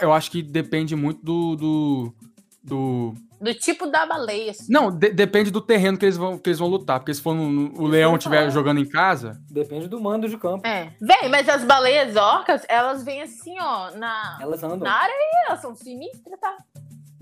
[0.00, 1.56] Eu acho que depende muito do.
[1.56, 2.14] do,
[2.62, 4.52] do- Do tipo da baleia.
[4.52, 4.72] assim.
[4.72, 6.98] Não, de- depende do terreno que eles vão, que eles vão lutar.
[6.98, 9.38] Porque se for no- no- o leão estiver jogando em casa.
[9.50, 10.66] Depende do mando de campo.
[10.66, 10.92] É.
[11.00, 14.78] Véi, mas as baleias orcas, elas vêm assim, ó, na, Elas andam.
[14.78, 16.56] na areia, elas são sinistras, tá?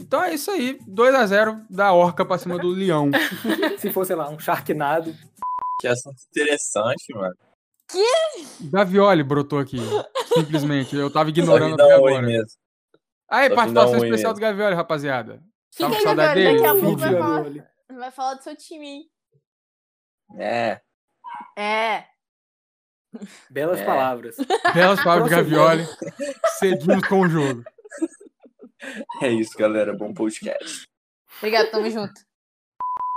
[0.09, 0.79] Então é isso aí.
[0.87, 3.11] 2 a 0 da orca pra cima do leão.
[3.79, 5.14] Se for, sei lá, um Sharknado.
[5.81, 7.37] Que assunto interessante, mano.
[8.73, 9.77] Gavioli brotou aqui.
[10.35, 10.97] Simplesmente.
[10.97, 12.23] Eu tava ignorando até um agora.
[12.23, 12.49] mesmo.
[13.31, 14.35] Aí, Só participação um especial mesmo.
[14.35, 15.42] do Gavioli, rapaziada.
[15.77, 16.53] Que que é, saudade Gabriel?
[16.55, 16.62] dele?
[16.62, 17.62] Daqui a pouco vai falar, Gavioli.
[17.99, 19.03] vai falar do seu time.
[20.38, 20.81] É,
[21.57, 22.05] É.
[23.51, 23.85] Belas É.
[23.85, 24.37] palavras.
[24.75, 25.37] Belas palavras do.
[25.37, 25.87] Gavioli.
[26.59, 27.62] Seguimos com o jogo.
[29.22, 29.96] É isso, galera.
[29.96, 30.86] Bom podcast.
[31.38, 32.20] Obrigado, tamo junto.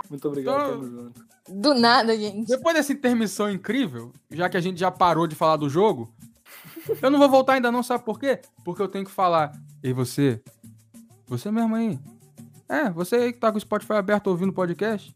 [0.10, 1.32] Muito obrigado, Então- tamo junto.
[1.50, 2.48] Do nada, gente.
[2.48, 6.14] Depois dessa intermissão incrível, já que a gente já parou de falar do jogo,
[7.02, 8.40] eu não vou voltar ainda não, sabe por quê?
[8.64, 9.52] Porque eu tenho que falar.
[9.84, 10.42] E você?
[11.28, 12.00] Você mesmo aí?
[12.70, 15.14] É, você aí que tá com o Spotify aberto ouvindo o podcast?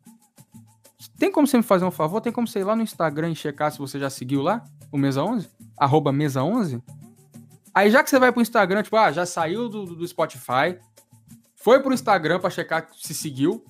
[1.17, 2.19] Tem como você me fazer um favor?
[2.19, 4.63] Tem como você ir lá no Instagram e checar se você já seguiu lá?
[4.91, 5.47] O Mesa 11?
[5.77, 6.81] Arroba Mesa 11?
[7.75, 10.79] Aí já que você vai pro Instagram, tipo, ah, já saiu do, do Spotify,
[11.57, 13.65] foi pro Instagram pra checar se seguiu,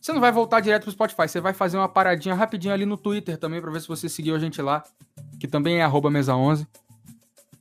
[0.00, 2.96] você não vai voltar direto pro Spotify, você vai fazer uma paradinha rapidinho ali no
[2.96, 4.82] Twitter também pra ver se você seguiu a gente lá,
[5.38, 6.66] que também é arroba mesa11.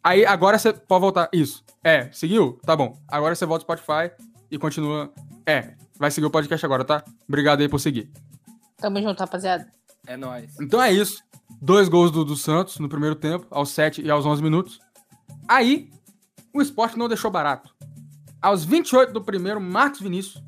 [0.04, 1.30] Aí agora você pode voltar.
[1.34, 1.64] Isso.
[1.84, 2.60] É, seguiu?
[2.66, 2.98] Tá bom.
[3.08, 4.14] Agora você volta pro Spotify
[4.50, 5.12] e continua.
[5.46, 7.04] É, vai seguir o podcast agora, tá?
[7.28, 8.10] Obrigado aí por seguir.
[8.78, 9.68] Tamo junto, rapaziada.
[10.08, 10.58] É nóis.
[10.62, 11.22] Então é isso.
[11.62, 14.80] Dois gols do, do Santos no primeiro tempo, aos 7 e aos 11 minutos.
[15.50, 15.90] Aí,
[16.54, 17.74] o esporte não deixou barato.
[18.40, 20.44] Aos 28 do primeiro, Marcos Vinícius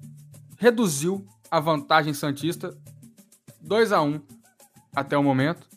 [0.60, 2.78] reduziu a vantagem Santista
[3.60, 4.22] 2 a 1
[4.96, 5.68] até o momento.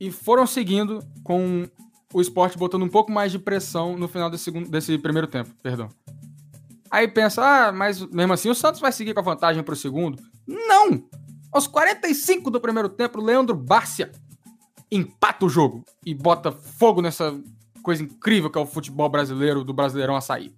[0.00, 1.68] E foram seguindo com
[2.14, 5.50] o esporte botando um pouco mais de pressão no final desse, segundo, desse primeiro tempo.
[5.62, 5.90] Perdão.
[6.90, 10.18] Aí pensa, ah, mas mesmo assim o Santos vai seguir com a vantagem pro segundo.
[10.46, 11.04] Não!
[11.52, 14.12] Aos 45 do primeiro tempo, Leandro Bárcia
[14.90, 17.38] empata o jogo e bota fogo nessa
[17.86, 20.52] coisa incrível que é o futebol brasileiro, do Brasileirão Açaí.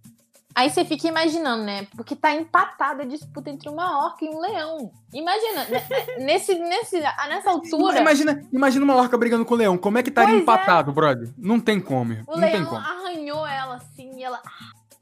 [0.54, 1.86] Aí você fica imaginando, né?
[1.94, 4.90] Porque tá empatada a disputa entre uma orca e um leão.
[5.12, 5.84] Imagina, né,
[6.24, 8.00] nesse, nesse, nessa altura.
[8.00, 9.76] Imagina, imagina uma orca brigando com o leão.
[9.76, 10.38] Como é que estaria é.
[10.38, 11.28] empatado, brother?
[11.36, 12.14] Não tem como.
[12.26, 12.78] O não leão como.
[12.78, 14.40] arranhou ela assim e ela.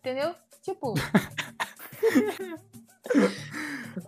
[0.01, 0.35] Entendeu?
[0.63, 0.95] Tipo,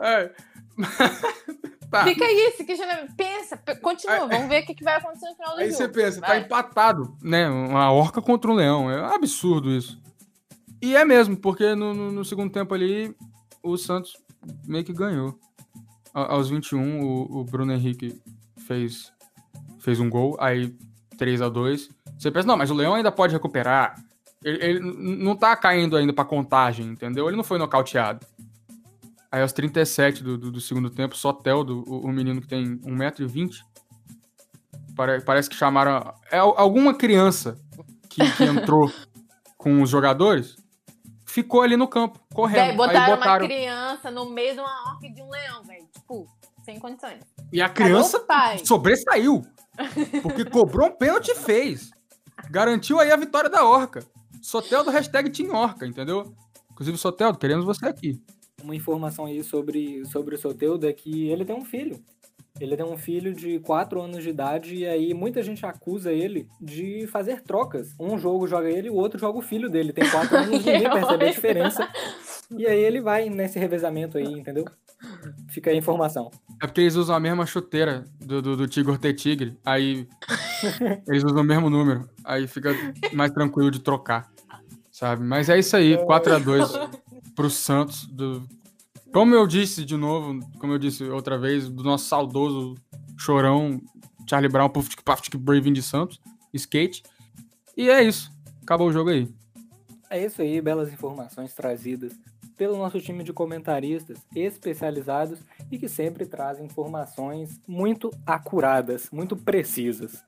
[0.00, 0.30] É.
[1.90, 2.04] tá.
[2.04, 3.14] fica aí esse questionamento.
[3.16, 5.66] Pensa, pe- continua, Aí- vamos ver o que, que vai acontecer no final do Aí
[5.70, 5.76] jogo.
[5.76, 6.40] você pensa, tá Vai.
[6.40, 7.48] empatado, né?
[7.48, 8.90] Uma orca contra um leão.
[8.90, 10.00] É um absurdo isso.
[10.80, 13.14] E é mesmo, porque no, no- no segundo tempo ali,
[13.62, 14.16] o Santos
[14.66, 15.38] meio que ganhou.
[16.14, 18.20] A- aos 21, o, o Bruno Henrique
[18.66, 19.12] fez,
[19.80, 20.74] fez um gol, aí
[21.16, 21.88] 3 a 2
[22.18, 23.94] Você pensa, não, mas o leão ainda pode recuperar.
[24.44, 27.26] Ele, ele não tá caindo ainda pra contagem, entendeu?
[27.26, 28.24] Ele não foi nocauteado.
[29.30, 33.50] Aí aos 37 do, do, do segundo tempo, Soteldo, o, o menino que tem 1,20m,
[34.96, 36.12] Pare- parece que chamaram.
[36.30, 37.56] É al- alguma criança
[38.08, 38.90] que, que entrou
[39.56, 40.56] com os jogadores
[41.26, 42.66] ficou ali no campo, correndo.
[42.68, 43.44] Véi, botaram, Aí botaram.
[43.44, 45.86] uma criança no meio de uma orca e de um leão, velho.
[45.92, 46.26] Tipo,
[46.64, 47.20] sem condições.
[47.52, 48.58] E a criança pai?
[48.64, 49.42] sobressaiu.
[50.22, 51.90] Porque cobrou um pênalti e fez.
[52.50, 54.02] Garantiu aí a vitória da Orca.
[54.42, 56.34] Soteldo hashtag Team Orca, entendeu?
[56.72, 58.20] Inclusive, Soteldo, queremos você aqui.
[58.62, 62.02] Uma informação aí sobre, sobre o Soteudo é que ele tem um filho.
[62.60, 66.48] Ele tem um filho de 4 anos de idade e aí muita gente acusa ele
[66.60, 67.94] de fazer trocas.
[68.00, 69.92] Um jogo joga ele, o outro joga o filho dele.
[69.92, 71.88] Tem 4 anos, ninguém percebe a diferença.
[72.50, 74.64] E aí ele vai nesse revezamento aí, entendeu?
[75.48, 76.30] Fica aí a informação.
[76.60, 79.56] É porque eles usam a mesma chuteira do, do, do Tigre ter Tigre.
[79.64, 80.08] Aí
[81.06, 82.08] eles usam o mesmo número.
[82.24, 82.74] Aí fica
[83.12, 84.28] mais tranquilo de trocar.
[84.90, 85.22] Sabe?
[85.22, 85.96] Mas é isso aí,
[87.38, 88.06] 4x2 pro Santos.
[88.06, 88.42] Do...
[89.12, 92.74] Como eu disse de novo, como eu disse outra vez, do nosso saudoso
[93.16, 93.80] chorão
[94.28, 96.20] Charlie Brown, Puftic Puftic Braving de Santos,
[96.52, 97.04] skate.
[97.76, 98.30] E é isso.
[98.62, 99.28] Acabou o jogo aí.
[100.10, 102.12] É isso aí, belas informações trazidas
[102.56, 105.38] pelo nosso time de comentaristas especializados
[105.70, 110.24] e que sempre trazem informações muito acuradas, muito precisas.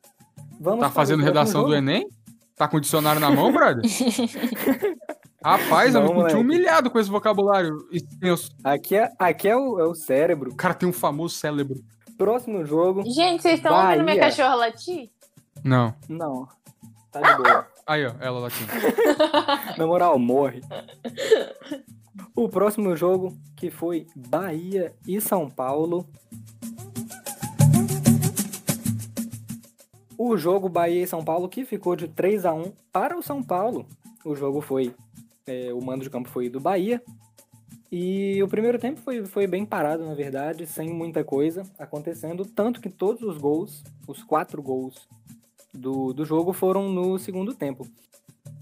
[0.60, 1.74] Vamos Tá fazendo redação do?
[1.74, 2.08] Enem?
[2.54, 3.82] Tá com o dicionário na mão, brother?
[5.44, 6.36] Rapaz, eu Não, me senti moleque.
[6.36, 8.50] humilhado com esse vocabulário extenso.
[8.62, 10.50] Aqui é, aqui é, o, é o cérebro.
[10.50, 11.80] O cara tem um famoso cérebro.
[12.18, 13.02] Próximo jogo.
[13.10, 15.10] Gente, vocês estão ouvindo minha cachorra latir?
[15.64, 15.94] Não.
[16.08, 16.46] Não.
[17.10, 17.66] Tá de boa.
[17.86, 18.70] Aí, ó, ela latindo.
[19.76, 20.60] Na moral, morre.
[22.36, 26.06] O próximo jogo, que foi Bahia e São Paulo.
[30.16, 33.42] O jogo Bahia e São Paulo que ficou de 3 a 1 para o São
[33.42, 33.86] Paulo.
[34.24, 34.94] O jogo foi.
[35.46, 37.02] É, o mando de campo foi do Bahia.
[37.92, 42.44] E o primeiro tempo foi, foi bem parado, na verdade, sem muita coisa acontecendo.
[42.44, 45.08] Tanto que todos os gols, os quatro gols
[45.74, 47.86] do, do jogo, foram no segundo tempo.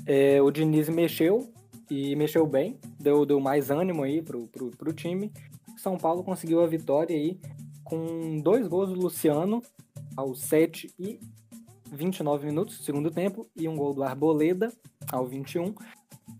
[0.06, 1.52] É, o Diniz mexeu
[1.90, 5.30] e mexeu bem, deu, deu mais ânimo aí pro, pro, pro time.
[5.76, 7.38] São Paulo conseguiu a vitória aí
[7.84, 9.62] com dois gols do Luciano
[10.16, 11.20] aos 7 e
[11.92, 14.72] 29 minutos do segundo tempo e um gol do Arboleda
[15.10, 15.74] ao 21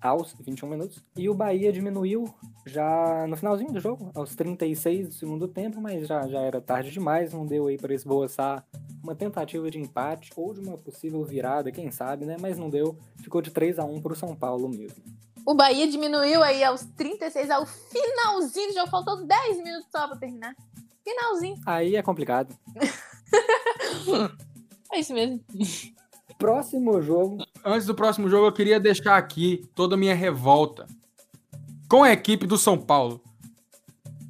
[0.00, 1.04] aos 21 minutos.
[1.16, 2.24] E o Bahia diminuiu
[2.66, 6.90] já no finalzinho do jogo, aos 36 do segundo tempo, mas já, já era tarde
[6.90, 8.64] demais, não deu aí para esboçar
[9.02, 12.36] uma tentativa de empate ou de uma possível virada, quem sabe, né?
[12.40, 15.02] Mas não deu, ficou de 3 a 1 pro São Paulo mesmo.
[15.46, 18.90] O Bahia diminuiu aí aos 36, ao finalzinho do jogo.
[18.90, 20.54] Faltou 10 minutos só pra terminar.
[21.02, 21.56] Finalzinho.
[21.64, 22.54] Aí é complicado.
[24.90, 25.44] É isso mesmo.
[26.38, 30.86] Próximo jogo, Antes do próximo jogo, eu queria deixar aqui toda a minha revolta
[31.90, 33.20] com a equipe do São Paulo.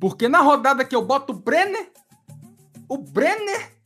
[0.01, 1.92] Porque na rodada que eu boto o Brenner,
[2.88, 3.77] o Brenner,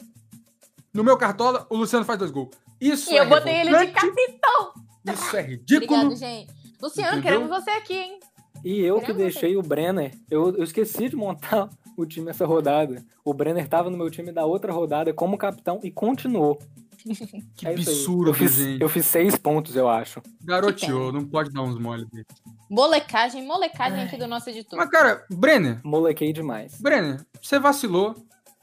[0.95, 2.51] no meu cartola, o Luciano faz dois gols.
[2.81, 4.73] Isso E é eu botei ele de capitão.
[5.13, 6.01] Isso é ridículo.
[6.03, 6.53] Obrigado, gente.
[6.81, 7.23] Luciano, Entendeu?
[7.41, 8.21] queremos você aqui, hein?
[8.65, 12.47] e eu que Caramba, deixei o Brenner, eu, eu esqueci de montar o time essa
[12.47, 13.05] rodada.
[13.25, 16.59] O Brenner tava no meu time da outra rodada como capitão e continuou.
[17.57, 18.81] Que É absurdo, eu fiz, gente.
[18.81, 20.23] eu fiz seis pontos, eu acho.
[20.45, 22.27] Garoteou, não pode dar uns mole dele.
[22.71, 24.79] Molecagem, molecagem aqui do nosso editor.
[24.79, 26.81] Mas, cara, Brenner, Molequei demais.
[26.81, 28.15] Brenner, você vacilou,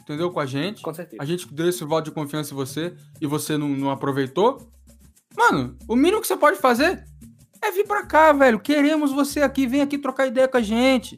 [0.01, 0.31] entendeu?
[0.31, 0.81] Com a gente.
[0.81, 1.21] Com certeza.
[1.21, 4.71] A gente deu esse voto de confiança em você e você não, não aproveitou.
[5.37, 7.03] Mano, o mínimo que você pode fazer
[7.61, 8.59] é vir pra cá, velho.
[8.59, 9.67] Queremos você aqui.
[9.67, 11.17] Vem aqui trocar ideia com a gente.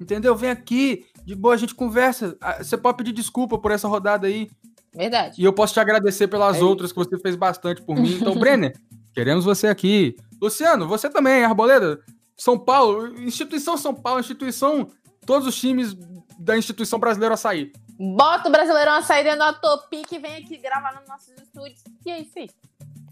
[0.00, 0.34] Entendeu?
[0.34, 1.04] Vem aqui.
[1.24, 2.36] De boa, a gente conversa.
[2.40, 4.50] Ah, Você pode pedir desculpa por essa rodada aí.
[4.94, 5.40] Verdade.
[5.40, 8.18] E eu posso te agradecer pelas É outras que você fez bastante por mim.
[8.20, 8.76] Então, Brenner,
[9.12, 10.14] queremos você aqui.
[10.40, 12.00] Luciano, você também, Arboleda.
[12.36, 14.88] São Paulo, instituição São Paulo, instituição.
[15.26, 15.96] Todos os times
[16.38, 17.72] da instituição brasileira açaí.
[17.98, 21.82] Bota o Brasileirão a sair dentro da Topic e vem aqui gravar nos nossos estúdios.
[22.04, 22.50] E é isso aí.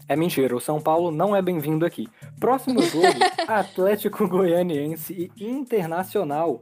[0.09, 2.07] É mentira, o São Paulo não é bem-vindo aqui.
[2.39, 3.07] Próximo jogo,
[3.47, 6.61] Atlético Goianiense e Internacional.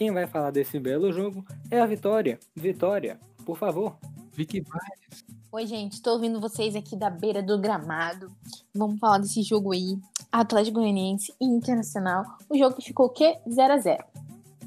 [0.00, 2.40] Quem vai falar desse belo jogo é a Vitória.
[2.56, 3.98] Vitória, por favor.
[4.32, 5.26] Vicky Vales.
[5.52, 8.32] Oi, gente, tô ouvindo vocês aqui da beira do gramado.
[8.74, 9.98] Vamos falar desse jogo aí.
[10.32, 12.24] Atlético Goianiense e Internacional.
[12.48, 13.36] O jogo que ficou o quê?
[13.46, 14.02] 0 a 0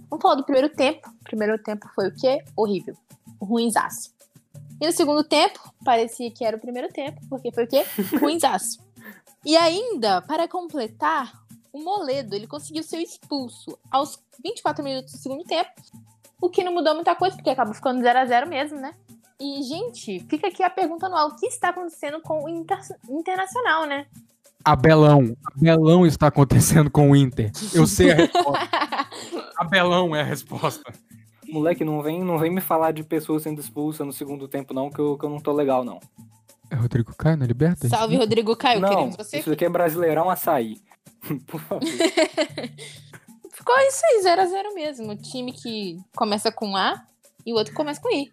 [0.08, 1.10] Vamos falar do primeiro tempo.
[1.10, 2.46] O primeiro tempo foi o quê?
[2.56, 2.96] Horrível.
[3.42, 4.14] Ruinzaço.
[4.80, 7.84] E no segundo tempo, parecia que era o primeiro tempo, porque foi o quê?
[8.22, 8.78] Ruinzaço.
[9.44, 11.43] E ainda, para completar,
[11.74, 15.72] o Moledo, ele conseguiu ser expulso aos 24 minutos do segundo tempo,
[16.40, 18.94] o que não mudou muita coisa, porque acabou ficando 0 a 0 mesmo, né?
[19.40, 23.86] E, gente, fica aqui a pergunta anual: o que está acontecendo com o Inter Internacional,
[23.88, 24.06] né?
[24.64, 25.36] Abelão.
[25.44, 27.52] Abelão está acontecendo com o Inter.
[27.74, 28.70] Eu sei a resposta.
[29.58, 30.94] Abelão é a resposta.
[31.50, 34.90] Moleque, não vem, não vem me falar de pessoas sendo expulsas no segundo tempo, não,
[34.90, 36.00] que eu, que eu não tô legal, não.
[36.70, 37.88] É Rodrigo Caio na Liberta?
[37.90, 39.40] Salve, Rodrigo Caio, não, queremos você.
[39.40, 40.82] Isso aqui é Brasileirão Açaí.
[41.48, 41.82] Por favor.
[43.52, 45.12] Ficou isso aí, 0 a 0 mesmo.
[45.12, 47.06] O time que começa com A
[47.46, 48.32] e o outro começa com I.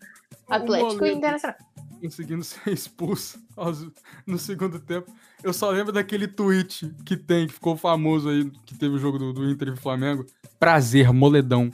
[0.48, 1.56] Atlético e Internacional.
[2.00, 3.86] Conseguindo ser expulso aos-
[4.26, 5.12] no segundo tempo.
[5.42, 9.18] Eu só lembro daquele tweet que tem, que ficou famoso aí, que teve o jogo
[9.18, 10.26] do, do Inter e Flamengo.
[10.58, 11.70] Prazer, moledão.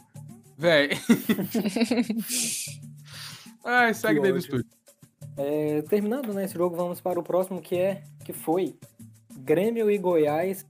[0.59, 0.91] Véi.
[3.65, 4.45] Ai, segue daí no ódio.
[4.47, 4.67] estúdio.
[5.37, 8.75] É, terminando né, esse jogo, vamos para o próximo que é que foi
[9.39, 10.67] Grêmio e Goiás.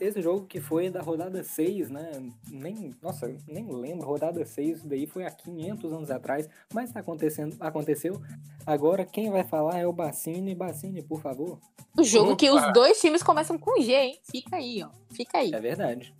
[0.00, 2.10] Esse jogo que foi da rodada 6, né?
[2.48, 7.00] Nem, nossa, nem lembro, rodada 6, isso daí foi há 500 anos atrás, mas tá
[7.00, 8.20] acontecendo, aconteceu.
[8.64, 10.54] Agora quem vai falar é o Bacini.
[10.54, 11.58] Bacini, por favor.
[11.96, 12.68] O jogo que Opa.
[12.68, 14.18] os dois times começam com G, hein?
[14.30, 14.90] Fica aí, ó.
[15.12, 15.52] Fica aí.
[15.52, 16.14] É verdade.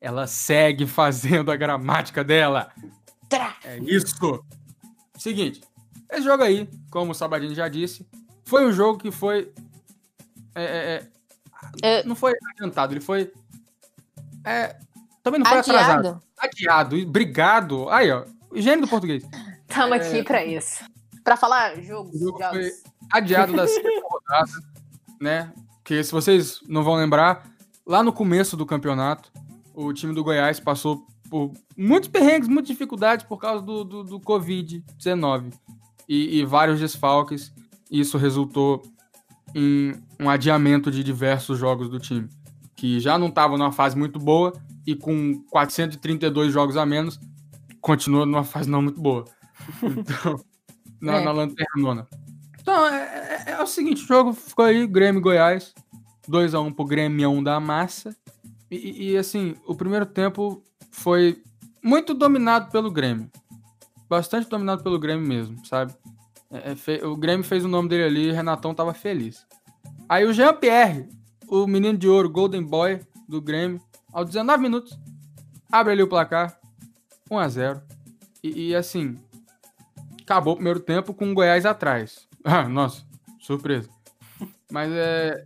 [0.00, 2.72] Ela segue fazendo a gramática dela.
[3.28, 3.56] Trá.
[3.64, 4.44] É isso.
[5.16, 5.60] Seguinte,
[6.12, 8.06] esse jogo aí, como o Sabadini já disse,
[8.44, 9.52] foi um jogo que foi.
[10.54, 11.08] é, é,
[11.82, 12.04] é, É.
[12.04, 13.32] Não foi adiantado, ele foi.
[14.44, 14.76] é,
[15.22, 15.98] também não foi atrasado.
[16.08, 16.22] Adiado.
[16.38, 16.96] Adiado.
[16.96, 17.88] e Obrigado.
[17.88, 18.24] Aí, ó.
[18.54, 19.24] Gênio do português.
[19.68, 19.96] Tamo É.
[19.98, 20.84] aqui pra isso.
[21.24, 22.58] Pra falar jogos, O jogo jogos.
[22.58, 22.70] foi
[23.12, 24.52] adiado da sexta rodada,
[25.20, 25.52] né?
[25.76, 27.48] Porque se vocês não vão lembrar,
[27.86, 29.30] lá no começo do campeonato,
[29.72, 34.20] o time do Goiás passou por muitos perrengues, muitas dificuldades por causa do, do, do
[34.20, 35.52] Covid-19
[36.12, 37.50] e, e vários desfalques.
[37.90, 38.82] Isso resultou
[39.54, 42.28] em um adiamento de diversos jogos do time,
[42.76, 44.52] que já não estava numa fase muito boa
[44.86, 47.18] e com 432 jogos a menos,
[47.80, 49.24] continua numa fase não muito boa.
[49.82, 50.40] Então,
[51.00, 51.24] na, É.
[51.94, 52.06] na.
[52.60, 55.74] Então, é, é- é o seguinte, o jogo ficou aí, Grêmio e Goiás,
[56.28, 58.14] 2x1 pro Grêmio da massa.
[58.70, 61.42] E- e, assim, o primeiro tempo foi
[61.82, 63.30] muito dominado pelo Grêmio.
[64.12, 65.94] Bastante dominado pelo Grêmio mesmo, sabe?
[66.50, 69.46] É, é, fe- o Grêmio fez o nome dele ali e Renatão tava feliz.
[70.06, 71.08] Aí o Jean-Pierre,
[71.48, 73.80] o menino de ouro, Golden Boy do Grêmio,
[74.12, 74.98] aos 19 minutos,
[75.72, 76.60] abre ali o placar,
[77.30, 77.80] 1x0.
[78.44, 79.16] E, e, assim,
[80.20, 82.28] acabou o primeiro tempo com o Goiás atrás.
[82.44, 83.02] Ah, nossa,
[83.40, 83.88] surpresa.
[84.70, 85.42] Mas é.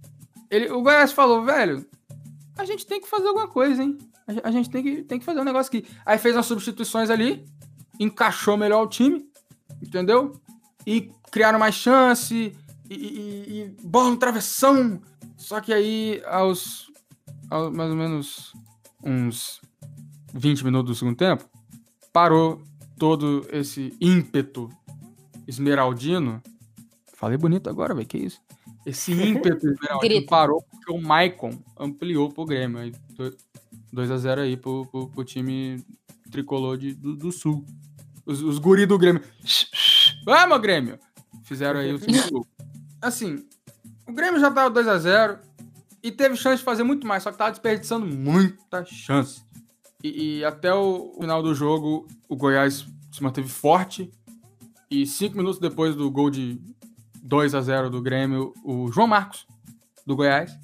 [0.51, 1.87] Ele, o Goiás falou, velho,
[2.59, 3.97] a gente tem que fazer alguma coisa, hein?
[4.43, 5.87] A A gente tem que, tem que fazer um negócio aqui.
[6.05, 7.45] Aí fez umas substituições ali,
[7.99, 9.29] encaixou melhor o time,
[9.83, 10.41] entendeu?
[10.87, 12.55] E criaram mais chance,
[12.89, 15.01] e, e- e- bola no travessão.
[15.37, 16.91] Só que aí, aos,
[17.51, 18.53] aos mais ou menos
[19.03, 19.61] uns
[20.33, 21.49] 20 minutos do segundo tempo,
[22.13, 22.63] parou
[22.99, 24.71] todo esse ímpeto
[25.47, 26.43] esmeraldino.
[27.15, 28.41] Falei bonito agora, velho, que isso?
[28.85, 32.79] Esse ímpeto esmeraldino parou porque o Maicon ampliou pro Grêmio.
[32.79, 32.93] Aí,
[33.93, 35.85] 2x0 aí pro, pro, pro time
[36.37, 37.65] tricolor de, do, do Sul.
[38.27, 39.23] Os, os guri do Grêmio.
[40.25, 40.99] Vamos, Grêmio!
[41.45, 42.47] Fizeram aí o segundo gol.
[43.01, 43.47] Assim,
[44.07, 45.39] o Grêmio já tava 2x0
[46.03, 49.43] e teve chance de fazer muito mais, só que tava desperdiçando muita chance.
[50.03, 54.11] E, e até o final do jogo, o Goiás se manteve forte.
[54.91, 56.61] E cinco minutos depois do gol de
[57.23, 59.47] 2 a 0 do Grêmio, o João Marcos,
[60.05, 60.57] do Goiás,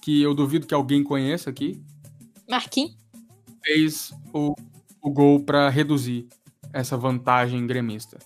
[0.00, 1.82] que eu duvido que alguém conheça aqui,
[2.48, 2.96] Marquinhos.
[3.62, 4.54] fez o,
[5.02, 6.28] o gol para reduzir
[6.72, 8.18] essa vantagem gremista.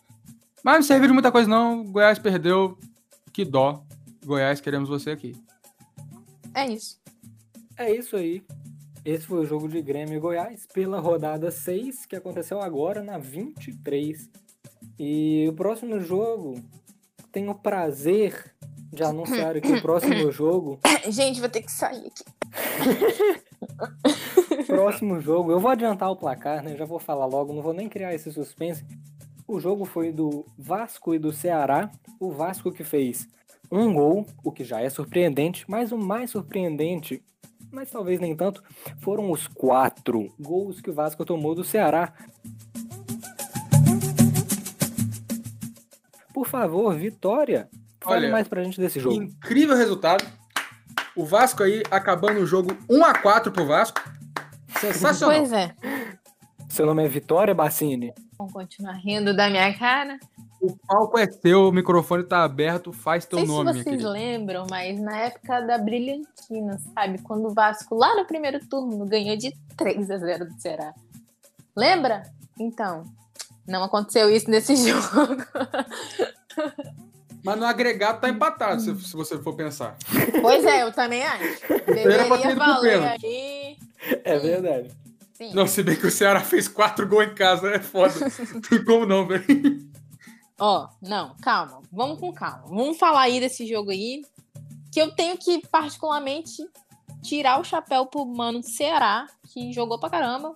[0.62, 1.82] Mas não serviu de muita coisa, não.
[1.82, 2.78] O Goiás perdeu.
[3.32, 3.84] Que dó.
[4.24, 5.36] Goiás, queremos você aqui.
[6.54, 6.98] É isso.
[7.76, 8.42] É isso aí.
[9.04, 13.18] Esse foi o jogo de Grêmio e Goiás pela rodada 6, que aconteceu agora na
[13.18, 14.30] 23.
[14.98, 16.62] E o próximo jogo,
[17.30, 18.54] tenho o prazer
[18.90, 20.78] de anunciar aqui o próximo jogo.
[21.08, 22.24] Gente, vou ter que sair aqui.
[24.66, 26.76] Próximo jogo, eu vou adiantar o placar, né?
[26.76, 28.84] Já vou falar logo, não vou nem criar esse suspense.
[29.46, 31.90] O jogo foi do Vasco e do Ceará.
[32.18, 33.28] O Vasco que fez
[33.70, 37.22] um gol, o que já é surpreendente, mas o mais surpreendente,
[37.70, 38.62] mas talvez nem tanto,
[39.00, 42.12] foram os quatro gols que o Vasco tomou do Ceará.
[46.32, 47.68] Por favor, Vitória,
[48.00, 49.22] fale Olha, mais pra gente desse jogo.
[49.22, 50.24] Incrível resultado.
[51.16, 54.00] O Vasco aí acabando o jogo 1x4 pro Vasco.
[54.80, 55.36] Sensacional.
[55.36, 55.74] Pois é.
[56.68, 58.12] Seu nome é Vitória Bassini.
[58.36, 60.18] Vamos continuar rindo da minha cara.
[60.60, 64.02] O palco é seu, o microfone tá aberto, faz teu Não sei nome, se vocês
[64.02, 67.18] lembram, mas na época da Brilhantina, sabe?
[67.18, 70.94] Quando o Vasco, lá no primeiro turno, ganhou de 3 a 0 do Ceará.
[71.76, 72.22] Lembra?
[72.58, 73.04] Então,
[73.66, 75.44] não aconteceu isso nesse jogo.
[77.44, 79.96] Mas no agregado tá empatado, se, se você for pensar.
[80.40, 81.60] pois é, eu também acho.
[81.68, 83.76] Ter Deveria valer aí.
[84.24, 84.90] É verdade.
[85.34, 85.52] Sim.
[85.52, 88.14] Não, se bem que o Ceará fez quatro gols em casa, é foda.
[88.52, 89.44] Não tem como não, velho.
[90.58, 91.82] Ó, não, calma.
[91.92, 92.64] Vamos com calma.
[92.68, 94.22] Vamos falar aí desse jogo aí.
[94.90, 96.62] Que eu tenho que, particularmente,
[97.20, 100.54] tirar o chapéu pro mano do Ceará, que jogou pra caramba.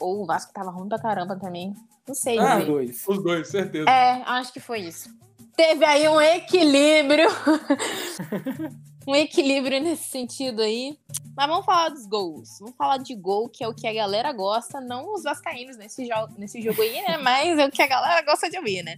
[0.00, 1.74] Ou o Vasco tava ruim pra caramba também.
[2.08, 3.04] Não sei, Ah, Os dois.
[3.06, 3.88] Os dois, certeza.
[3.90, 5.10] É, acho que foi isso.
[5.56, 7.28] Teve aí um equilíbrio.
[9.08, 10.98] um equilíbrio nesse sentido aí.
[11.34, 12.58] Mas vamos falar dos gols.
[12.60, 16.06] Vamos falar de gol, que é o que a galera gosta, não os vascaínos nesse,
[16.06, 17.16] jo nesse jogo aí, né?
[17.16, 18.96] Mas é o que a galera gosta de ouvir, né?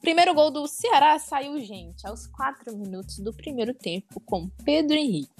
[0.00, 5.30] Primeiro gol do Ceará saiu, gente, aos 4 minutos do primeiro tempo, com Pedro Henrique.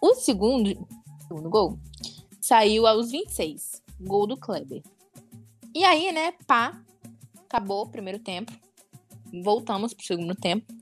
[0.00, 0.88] O segundo,
[1.26, 1.78] segundo gol
[2.40, 4.82] saiu aos 26, gol do Kleber.
[5.74, 6.80] E aí, né, pá,
[7.44, 8.52] acabou o primeiro tempo.
[9.42, 10.72] Voltamos pro segundo tempo.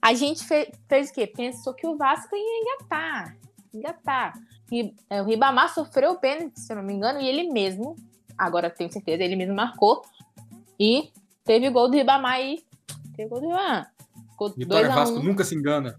[0.00, 1.26] A gente fe- fez o quê?
[1.26, 3.36] Pensou que o Vasco ia engatar.
[3.72, 4.34] Engatar.
[4.72, 7.96] E, é, o Ribamar sofreu o pênalti, se eu não me engano, e ele mesmo,
[8.36, 10.02] agora tenho certeza, ele mesmo marcou.
[10.78, 11.10] E
[11.44, 12.64] teve gol do Ribamar aí.
[13.16, 13.92] Teve gol do Ribamar.
[14.30, 15.22] Ficou Vitória 2 a Vasco 1.
[15.22, 15.98] nunca se engana.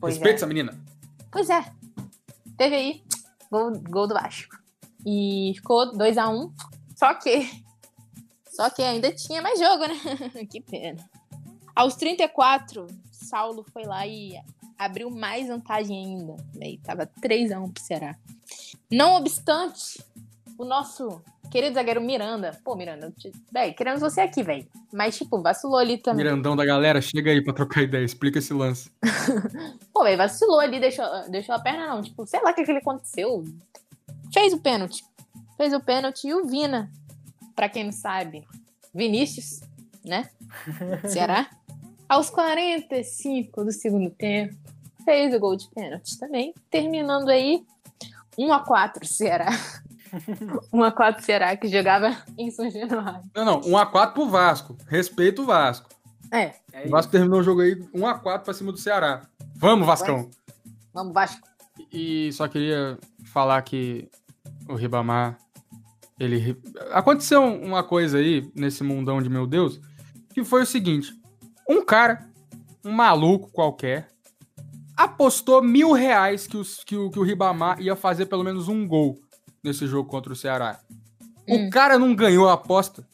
[0.00, 0.36] Pois Respeita é.
[0.36, 0.80] essa menina.
[1.30, 1.62] Pois é.
[2.56, 3.02] Teve aí
[3.50, 4.56] gol, gol do Vasco.
[5.06, 6.52] E ficou 2 a 1
[6.96, 7.48] Só que.
[8.60, 10.44] Só que ainda tinha mais jogo, né?
[10.44, 11.02] que pena.
[11.74, 14.34] Aos 34, Saulo foi lá e
[14.78, 16.36] abriu mais vantagem ainda.
[16.60, 18.16] Aí tava 3 a 1 pro Ceará.
[18.92, 20.04] Não obstante,
[20.58, 22.60] o nosso querido zagueiro Miranda.
[22.62, 23.10] Pô, Miranda,
[23.50, 24.66] véi, queremos você aqui, velho.
[24.92, 26.22] Mas, tipo, vacilou ali também.
[26.22, 28.90] Mirandão da galera, chega aí pra trocar ideia, explica esse lance.
[29.90, 32.02] Pô, velho, vacilou ali, deixou, deixou a perna não.
[32.02, 33.42] Tipo, sei lá o que, que ele aconteceu.
[34.34, 35.02] Fez o pênalti.
[35.56, 36.90] Fez o pênalti e o Vina,
[37.60, 38.48] pra quem não sabe,
[38.94, 39.60] Vinícius,
[40.02, 40.30] né?
[41.06, 41.46] Ceará.
[42.08, 44.56] Aos 45 do segundo tempo,
[45.04, 46.54] fez o gol de pênalti também.
[46.70, 47.62] Terminando aí
[48.38, 49.50] 1 a 4 Ceará.
[50.72, 53.30] 1 a 4 Ceará, que jogava em São Januário.
[53.36, 54.78] Não, não, 1x4 pro Vasco.
[54.86, 55.90] Respeita o Vasco.
[56.32, 56.88] É, É O.
[56.88, 59.28] Vasco terminou o jogo aí 1x4 pra cima do Ceará.
[59.54, 60.30] Vamos, Vascão!
[60.94, 61.46] vamos, Vasco.
[61.92, 64.08] E só queria falar que
[64.66, 65.36] o Ribamar,
[66.20, 66.56] ele.
[66.90, 69.80] Aconteceu uma coisa aí, nesse mundão de meu Deus,
[70.34, 71.12] que foi o seguinte:
[71.68, 72.28] um cara,
[72.84, 74.08] um maluco qualquer,
[74.94, 78.86] apostou mil reais que, os, que, o, que o Ribamar ia fazer pelo menos um
[78.86, 79.18] gol
[79.64, 80.78] nesse jogo contra o Ceará.
[81.48, 81.66] Hum.
[81.66, 83.08] O cara não ganhou a aposta.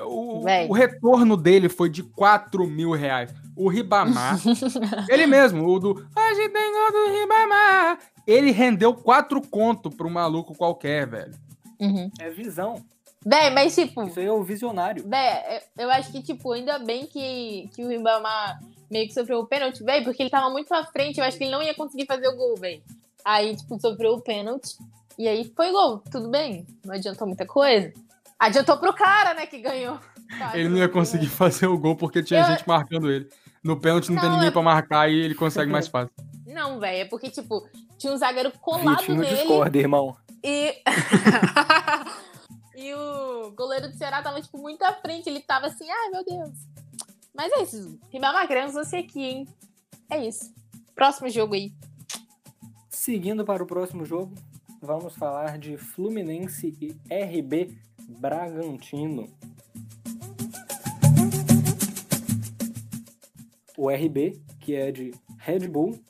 [0.00, 3.32] O, o retorno dele foi de 4 mil reais.
[3.54, 4.40] O Ribamar,
[5.08, 7.98] ele mesmo, o do Hoje tem gol do Ribamar.
[8.26, 11.43] Ele rendeu 4 conto pro maluco qualquer, velho.
[11.80, 12.10] Uhum.
[12.20, 12.84] É visão.
[13.26, 15.02] Véi, mas tipo, Isso aí é o visionário.
[15.06, 18.58] Bé, eu acho que, tipo, ainda bem que, que o Ribamar
[18.90, 21.44] meio que sofreu o pênalti, velho, porque ele tava muito à frente, eu acho que
[21.44, 22.82] ele não ia conseguir fazer o gol, velho.
[23.24, 24.76] Aí, tipo, sofreu o pênalti,
[25.18, 27.92] e aí foi gol, tudo bem, não adiantou muita coisa.
[28.38, 29.98] Adiantou pro cara, né, que ganhou.
[30.52, 33.26] Ele não ia conseguir fazer o gol porque tinha Eu- gente marcando ele.
[33.62, 36.12] No pênalti não, tem Não, ninguém é- pra marcar e ele consegue mais fácil.
[36.54, 40.16] Não, velho, é porque, tipo, tinha um zagueiro colado Vitinho nele discorda, irmão.
[40.40, 40.76] e...
[42.76, 46.24] e o goleiro do Ceará tava, tipo, muito à frente, ele tava assim, ai, meu
[46.24, 46.52] Deus.
[47.34, 49.48] Mas é isso, Ribamar, queremos você aqui, hein.
[50.08, 50.54] É isso.
[50.94, 51.72] Próximo jogo aí.
[52.88, 54.32] Seguindo para o próximo jogo,
[54.80, 57.76] vamos falar de Fluminense e RB
[58.20, 59.28] Bragantino.
[63.76, 66.00] O RB, que é de Red Bull,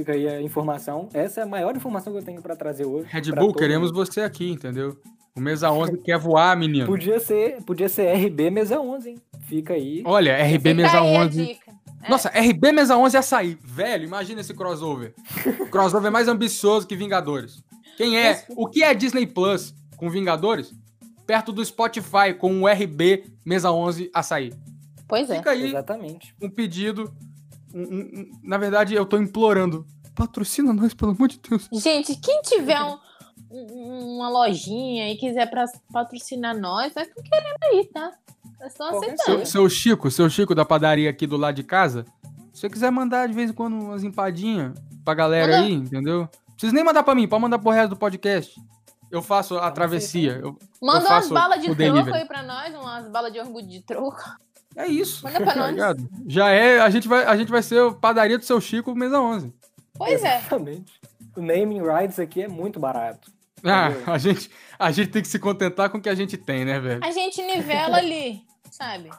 [0.00, 1.08] fica aí a informação.
[1.12, 3.06] Essa é a maior informação que eu tenho para trazer hoje.
[3.08, 4.06] Red Bull, queremos mundo.
[4.06, 4.96] você aqui, entendeu?
[5.36, 6.86] O Mesa 11 quer voar, menino.
[6.86, 9.18] Podia ser, podia ser RB Mesa 11, hein?
[9.42, 10.02] Fica aí.
[10.04, 11.46] Olha, RB Fica Mesa aí a 11.
[11.46, 11.70] dica.
[12.02, 12.10] É.
[12.10, 13.58] Nossa, RB Mesa 11 ia sair.
[13.62, 15.14] Velho, imagina esse crossover.
[15.70, 17.62] crossover mais ambicioso que Vingadores.
[17.96, 18.44] Quem é?
[18.56, 20.72] O que é Disney Plus com Vingadores?
[21.26, 24.52] Perto do Spotify com o RB Mesa 11 açaí.
[25.06, 25.36] Pois é.
[25.36, 26.34] Fica aí Exatamente.
[26.40, 27.12] um pedido.
[27.74, 29.86] Um- um- um- na verdade, eu tô implorando.
[30.14, 31.68] Patrocina nós, pelo amor de Deus.
[31.72, 32.98] Gente, quem tiver um-
[33.50, 38.12] um- uma lojinha e quiser pra, patrocinar nós, nós estamos querendo aí, tá?
[38.60, 39.22] Nós estamos aceitando.
[39.24, 42.04] Seu, seu Chico, seu Chico da padaria aqui do lado de casa,
[42.52, 45.64] se você quiser mandar de vez em quando umas empadinhas pra galera Manda.
[45.66, 46.20] aí, entendeu?
[46.20, 48.54] Não precisa nem mandar pra mim, pode mandar pro resto do podcast.
[49.10, 50.32] Eu faço a travessia.
[50.42, 52.16] eu- Manda eu umas balas de troco delivery.
[52.18, 54.20] aí pra nós, umas balas de orgulho de troco.
[54.76, 55.24] É isso.
[55.24, 55.70] Manda pra tá nós.
[55.70, 56.08] ligado?
[56.26, 59.20] Já é, a gente vai, a gente vai ser o padaria do seu Chico mesa
[59.20, 59.52] 11.
[59.94, 60.38] Pois é.
[60.38, 61.00] Exatamente.
[61.36, 63.30] O naming rights aqui é muito barato.
[63.62, 64.14] Ah, Entendeu?
[64.14, 66.80] a gente, a gente tem que se contentar com o que a gente tem, né,
[66.80, 67.04] velho?
[67.04, 69.10] A gente nivela ali, sabe?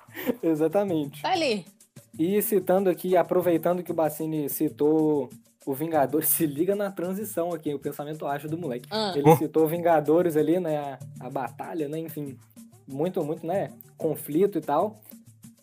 [0.41, 1.21] Exatamente.
[1.21, 1.65] Tá ali.
[2.17, 5.29] E citando aqui, aproveitando que o Bacini citou
[5.65, 8.87] o Vingadores, se liga na transição aqui, o pensamento acho do moleque.
[8.89, 9.13] Ah.
[9.15, 10.77] Ele citou Vingadores ali, né?
[10.77, 11.99] A, a batalha, né?
[11.99, 12.37] Enfim,
[12.87, 13.71] muito, muito, né?
[13.97, 14.99] Conflito e tal.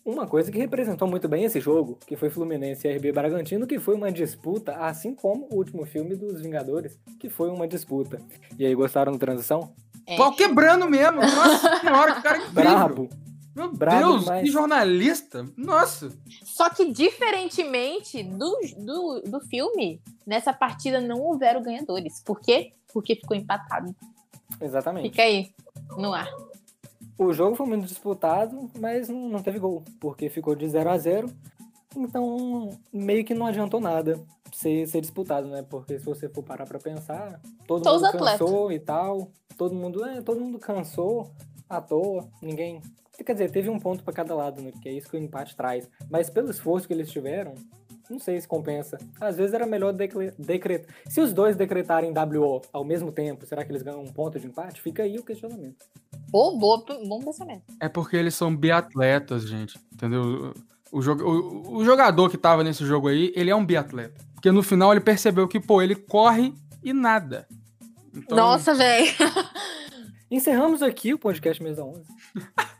[0.09, 3.77] Uma coisa que representou muito bem esse jogo, que foi Fluminense e RB Bragantino, que
[3.77, 8.19] foi uma disputa, assim como o último filme dos Vingadores, que foi uma disputa.
[8.57, 9.71] E aí, gostaram da transição?
[10.07, 10.17] É.
[10.17, 11.21] Pau quebrando mesmo.
[11.21, 12.63] Nossa senhora, que cara incrível.
[12.63, 13.09] Brabo!
[13.55, 14.41] Meu Brabo Deus, demais.
[14.43, 15.45] que jornalista.
[15.55, 16.11] Nossa.
[16.43, 22.19] Só que, diferentemente do, do, do filme, nessa partida não houveram ganhadores.
[22.25, 22.73] Por quê?
[22.91, 23.95] Porque ficou empatado.
[24.59, 25.11] Exatamente.
[25.11, 25.51] Fica aí,
[25.97, 26.27] no ar.
[27.19, 31.29] O jogo foi muito disputado, mas não, teve gol, porque ficou de 0 a 0
[31.97, 34.17] Então, meio que não adiantou nada
[34.53, 35.61] ser, ser disputado, né?
[35.61, 39.31] Porque se você for parar pra pensar, todo Todos mundo cansou e tal.
[39.57, 41.29] Todo mundo, é, todo mundo cansou
[41.67, 42.81] à toa, ninguém.
[43.25, 44.71] Quer dizer, teve um ponto pra cada lado, né?
[44.71, 45.89] Porque é isso que o empate traz.
[46.09, 47.53] Mas pelo esforço que eles tiveram,
[48.09, 48.97] não sei se compensa.
[49.19, 50.93] Às vezes era melhor decretar.
[51.07, 54.47] Se os dois decretarem WO ao mesmo tempo, será que eles ganham um ponto de
[54.47, 54.81] empate?
[54.81, 55.85] Fica aí o questionamento.
[56.31, 57.63] Pô, boa, bom pensamento.
[57.79, 59.79] É porque eles são biatletas, gente.
[59.93, 60.53] Entendeu?
[60.91, 64.23] O, jogo, o, o jogador que tava nesse jogo aí, ele é um biatleta.
[64.33, 66.53] Porque no final ele percebeu que, pô, ele corre
[66.83, 67.47] e nada.
[68.15, 69.07] Então, Nossa, velho.
[70.31, 72.03] Encerramos aqui o podcast Mesa 11.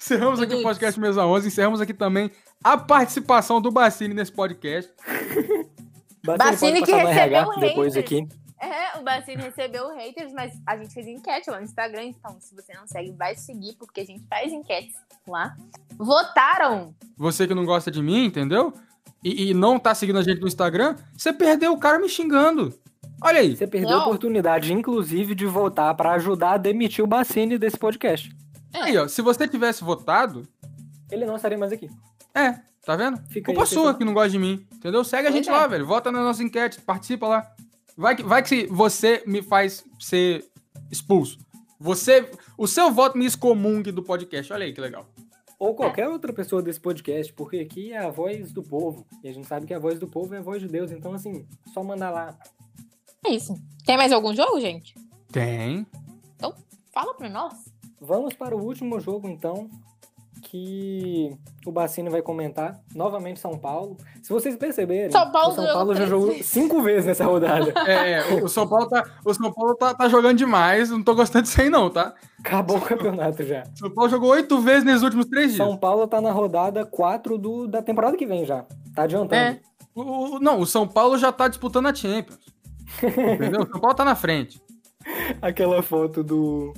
[0.00, 1.48] Encerramos aqui o podcast Mesa 11.
[1.48, 2.30] Encerramos aqui também
[2.64, 4.90] a participação do Bacini nesse podcast.
[6.24, 7.96] Bacini pode que recebeu depois haters.
[7.96, 8.28] aqui.
[8.58, 12.54] É, o Bacini recebeu haters, mas a gente fez enquete lá no Instagram, então se
[12.54, 14.94] você não segue, vai seguir, porque a gente faz enquetes
[15.28, 15.54] lá.
[15.98, 16.94] Votaram!
[17.16, 18.72] Você que não gosta de mim, entendeu?
[19.22, 22.72] E, e não tá seguindo a gente no Instagram, você perdeu o cara me xingando.
[23.22, 23.54] Olha aí.
[23.54, 24.00] Você perdeu Não.
[24.00, 28.34] a oportunidade, inclusive, de votar pra ajudar a demitir o Bacini desse podcast.
[28.72, 29.08] Aí, ó.
[29.08, 30.46] Se você tivesse votado,
[31.10, 31.90] Ele não estaria mais aqui.
[32.34, 33.18] é, tá vendo?
[33.28, 35.04] Fica aí Culpa a sua que não gosta de mim, entendeu?
[35.04, 35.52] Segue a gente é.
[35.52, 35.86] lá, velho.
[35.86, 37.54] Vota na nossa enquete, participa lá.
[37.96, 40.44] Vai que, vai que você me faz ser
[40.90, 41.38] expulso.
[41.78, 44.52] Você, o seu voto me excomungue do podcast.
[44.52, 45.06] Olha aí que legal.
[45.58, 49.06] Ou qualquer outra pessoa desse podcast, porque aqui é a voz do povo.
[49.22, 50.90] E a gente sabe que a voz do povo é a voz de Deus.
[50.90, 52.38] Então, assim, só mandar lá.
[53.26, 53.54] É isso.
[53.84, 54.94] Tem mais algum jogo, gente?
[55.30, 55.86] Tem.
[56.92, 57.54] Fala pra nós.
[58.00, 59.68] Vamos para o último jogo, então,
[60.42, 61.36] que
[61.66, 62.80] o Bacini vai comentar.
[62.94, 63.96] Novamente São Paulo.
[64.22, 66.46] Se vocês perceberem, São Paulo o São Paulo já jogou vezes.
[66.46, 67.72] cinco vezes nessa rodada.
[67.86, 70.88] É, é, o São Paulo, tá, o São Paulo tá, tá jogando demais.
[70.90, 72.14] Não tô gostando disso aí, não, tá?
[72.38, 73.64] Acabou o campeonato já.
[73.74, 75.66] São Paulo jogou oito vezes nesses últimos três dias.
[75.66, 78.64] São Paulo tá na rodada 4 do, da temporada que vem já.
[78.94, 79.34] Tá adiantando.
[79.34, 79.60] É.
[79.94, 82.38] O- o- não, o São Paulo já tá disputando a Champions.
[83.02, 83.60] Entendeu?
[83.62, 84.60] O São Paulo tá na frente.
[85.42, 86.72] Aquela foto do,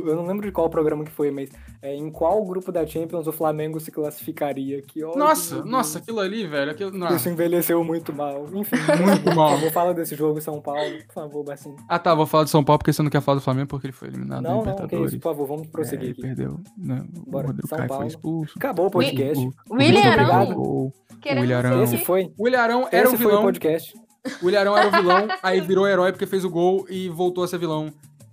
[0.00, 2.86] do- Eu não lembro de qual programa que foi, mas é, em qual grupo da
[2.86, 4.80] Champions o Flamengo se classificaria?
[4.82, 6.70] Que ódio, Nossa, meu nossa, aquilo ali, velho.
[6.70, 7.14] Aquilo, não.
[7.14, 8.46] Isso envelheceu muito mal.
[8.52, 9.50] Enfim, Muito mal.
[9.50, 10.98] favor, fala desse jogo, São Paulo.
[11.06, 11.76] Por favor, Bacinho.
[11.88, 13.86] Ah, tá, vou falar do São Paulo porque você não quer falar do Flamengo porque
[13.86, 16.22] ele foi eliminado Não, não, que isso, por favor, vamos É, prosseguir ele aqui.
[16.22, 17.04] perdeu, né?
[17.26, 18.02] O Bora, Rodrigo São Caio Paulo.
[18.04, 18.52] foi expulso.
[18.56, 19.46] Acabou o podcast.
[19.68, 20.22] O, William Vitor Arão.
[20.24, 20.48] obrigado.
[20.48, 20.92] jogou.
[21.20, 21.82] Queremos William Arão.
[21.84, 23.42] Esse foi, O Ilharão era esse o foi o vilão.
[23.42, 23.94] podcast.
[24.42, 27.48] O Ilharão era o vilão, aí virou herói porque fez o gol e voltou a
[27.48, 27.92] ser vilão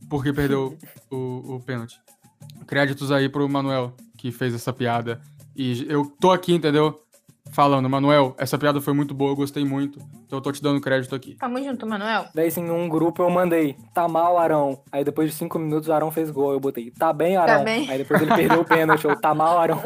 [0.10, 0.78] porque perdeu
[1.12, 2.00] o, o pênalti.
[2.68, 5.22] Créditos aí pro Manuel, que fez essa piada.
[5.56, 7.02] E eu tô aqui, entendeu?
[7.52, 10.00] Falando, Manuel, essa piada foi muito boa, eu gostei muito.
[10.26, 11.34] Então eu tô te dando crédito aqui.
[11.34, 12.28] Tamo junto, Manuel.
[12.36, 14.84] Daí, em um grupo eu mandei, tá mal, Arão.
[14.92, 16.54] Aí depois de cinco minutos o Arão fez gol.
[16.54, 17.64] Eu botei, tá bem, Arão.
[17.64, 17.90] bem.
[17.90, 19.06] Aí depois ele perdeu o pênalti.
[19.06, 19.82] Eu, tá mal, Arão.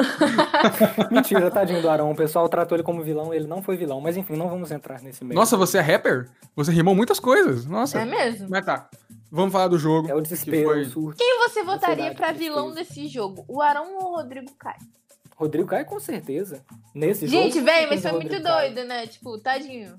[1.09, 2.11] Mentira, tadinho do Arão.
[2.11, 4.01] O pessoal tratou ele como vilão, ele não foi vilão.
[4.01, 5.39] Mas enfim, não vamos entrar nesse meio.
[5.39, 6.29] Nossa, você é rapper?
[6.57, 7.65] Você rimou muitas coisas.
[7.65, 8.01] Nossa.
[8.01, 8.47] É mesmo?
[8.49, 8.89] Mas tá.
[9.35, 10.07] Vamos falar do jogo.
[10.07, 11.17] É o que desespero, foi- o surto.
[11.17, 12.33] Quem você votaria tristeza.
[12.33, 13.43] vilão desse jogo?
[13.47, 14.77] O Arão ou o Rodrigo Caio?
[15.35, 16.63] Rodrigo Caio, com certeza.
[16.93, 17.41] Nesse jogo.
[17.41, 18.43] Gente, velho, mas foi muito Caio.
[18.75, 19.07] doido, né?
[19.07, 19.95] Tipo, tadinho.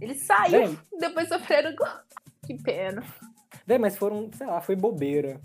[0.00, 1.86] Ele saiu, Véi, depois sofreram gol.
[2.44, 3.02] Que pena.
[3.64, 5.40] Véi, mas foram, sei lá, foi bobeira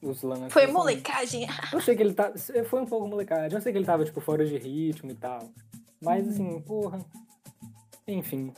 [0.00, 0.52] os lances.
[0.52, 0.72] Foi assim.
[0.72, 1.46] molecagem.
[1.72, 2.32] Eu sei que ele tá.
[2.70, 3.52] Foi um pouco molecagem.
[3.52, 5.40] Eu sei que ele tava, tipo, fora de ritmo e tal.
[6.00, 7.04] Mas assim, porra.
[8.06, 8.52] Enfim.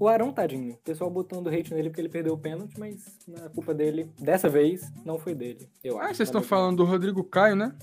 [0.00, 0.72] O Arão, tadinho.
[0.72, 3.04] O pessoal botando hate nele porque ele perdeu o pênalti, mas
[3.44, 5.68] a culpa dele, dessa vez, não foi dele.
[5.84, 6.14] Eu Ah, acho.
[6.16, 7.74] vocês estão falando do Rodrigo Caio, né?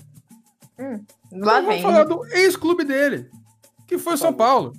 [1.32, 1.82] Lá Eu vou vem.
[1.82, 3.30] falar do ex-clube dele,
[3.86, 4.32] que foi Por São.
[4.34, 4.72] Paulo,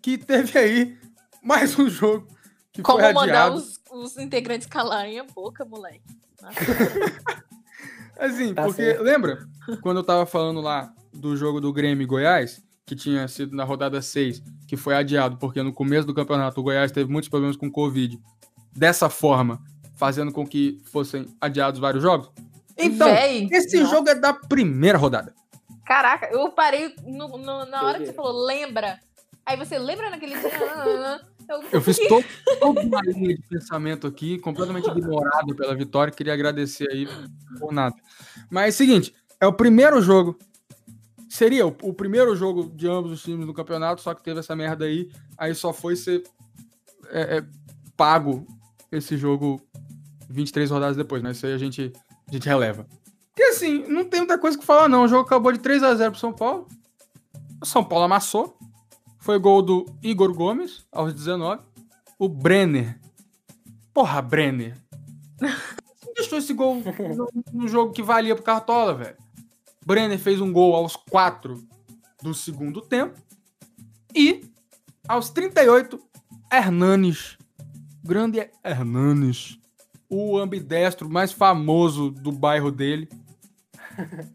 [0.00, 0.98] que teve aí
[1.42, 2.26] mais um jogo
[2.72, 3.56] que Como foi mandar adiado.
[3.56, 6.02] os, os integrantes calarem a boca, moleque.
[8.18, 9.02] Assim, Tá porque certo.
[9.02, 9.46] lembra
[9.82, 13.64] quando eu tava falando lá do jogo do Grêmio e Goiás, que tinha sido na
[13.64, 14.42] rodada 6,
[14.72, 18.18] que foi adiado porque no começo do campeonato o Goiás teve muitos problemas com Covid.
[18.74, 19.60] Dessa forma,
[19.96, 22.30] fazendo com que fossem adiados vários jogos.
[22.78, 23.94] Então, Véi, esse nossa.
[23.94, 25.34] jogo é da primeira rodada.
[25.84, 28.98] Caraca, eu parei no- no- na hora que você falou, lembra?
[29.44, 30.50] Aí você lembra naquele dia?
[30.74, 31.20] Ah.
[31.70, 32.24] Eu fiz todo,
[32.58, 36.10] toda uma linha de pensamento aqui, completamente ignorado pela vitória.
[36.10, 37.06] Queria agradecer aí
[37.60, 37.94] por nada.
[38.48, 40.38] Mas seguinte, é o primeiro jogo.
[41.32, 44.54] Seria o, o primeiro jogo de ambos os times no campeonato, só que teve essa
[44.54, 45.10] merda aí.
[45.38, 46.24] Aí só foi ser
[47.08, 47.44] é, é,
[47.96, 48.46] pago
[48.92, 49.58] esse jogo
[50.28, 51.90] 23 rodadas depois, mas isso aí a gente,
[52.28, 52.86] a gente releva.
[53.34, 55.04] E assim, não tem muita coisa que falar, não.
[55.04, 56.68] O jogo acabou de 3 a 0 pro São Paulo.
[57.62, 58.54] O São Paulo amassou.
[59.18, 61.62] Foi gol do Igor Gomes, aos 19.
[62.18, 63.00] O Brenner.
[63.94, 64.76] Porra, Brenner.
[65.40, 69.21] Você deixou esse gol no, no jogo que valia pro Cartola, velho.
[69.84, 71.62] Brenner fez um gol aos 4
[72.22, 73.20] do segundo tempo.
[74.14, 74.44] E,
[75.08, 75.98] aos 38,
[76.52, 77.36] Hernanes.
[78.04, 79.58] Grande Hernanes.
[80.08, 83.08] O ambidestro mais famoso do bairro dele.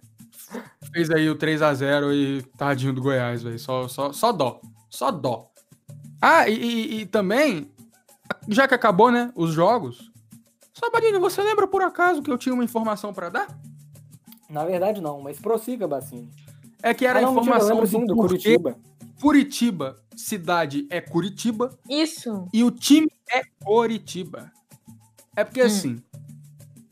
[0.93, 3.59] Fez aí o 3 a 0 e tadinho do Goiás, velho.
[3.59, 4.61] Só, só, só dó.
[4.89, 5.51] Só dó.
[6.21, 7.69] Ah, e, e- e também,
[8.47, 10.09] já que acabou, né, os jogos.
[10.73, 13.47] Sabadinho, você lembra por acaso que eu tinha uma informação pra dar?
[14.49, 16.29] Na verdade, não, mas prossiga, Bacine.
[16.81, 18.77] É que era ah, a não, informação do Curitiba.
[19.19, 22.47] Curitiba, cidade é Curitiba Isso.
[22.53, 24.51] e o time é Coritiba.
[25.35, 25.65] É porque Hum.
[25.65, 26.03] assim,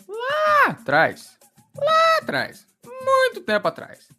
[0.07, 1.37] lá atrás,
[1.75, 4.09] lá atrás, muito tempo atrás,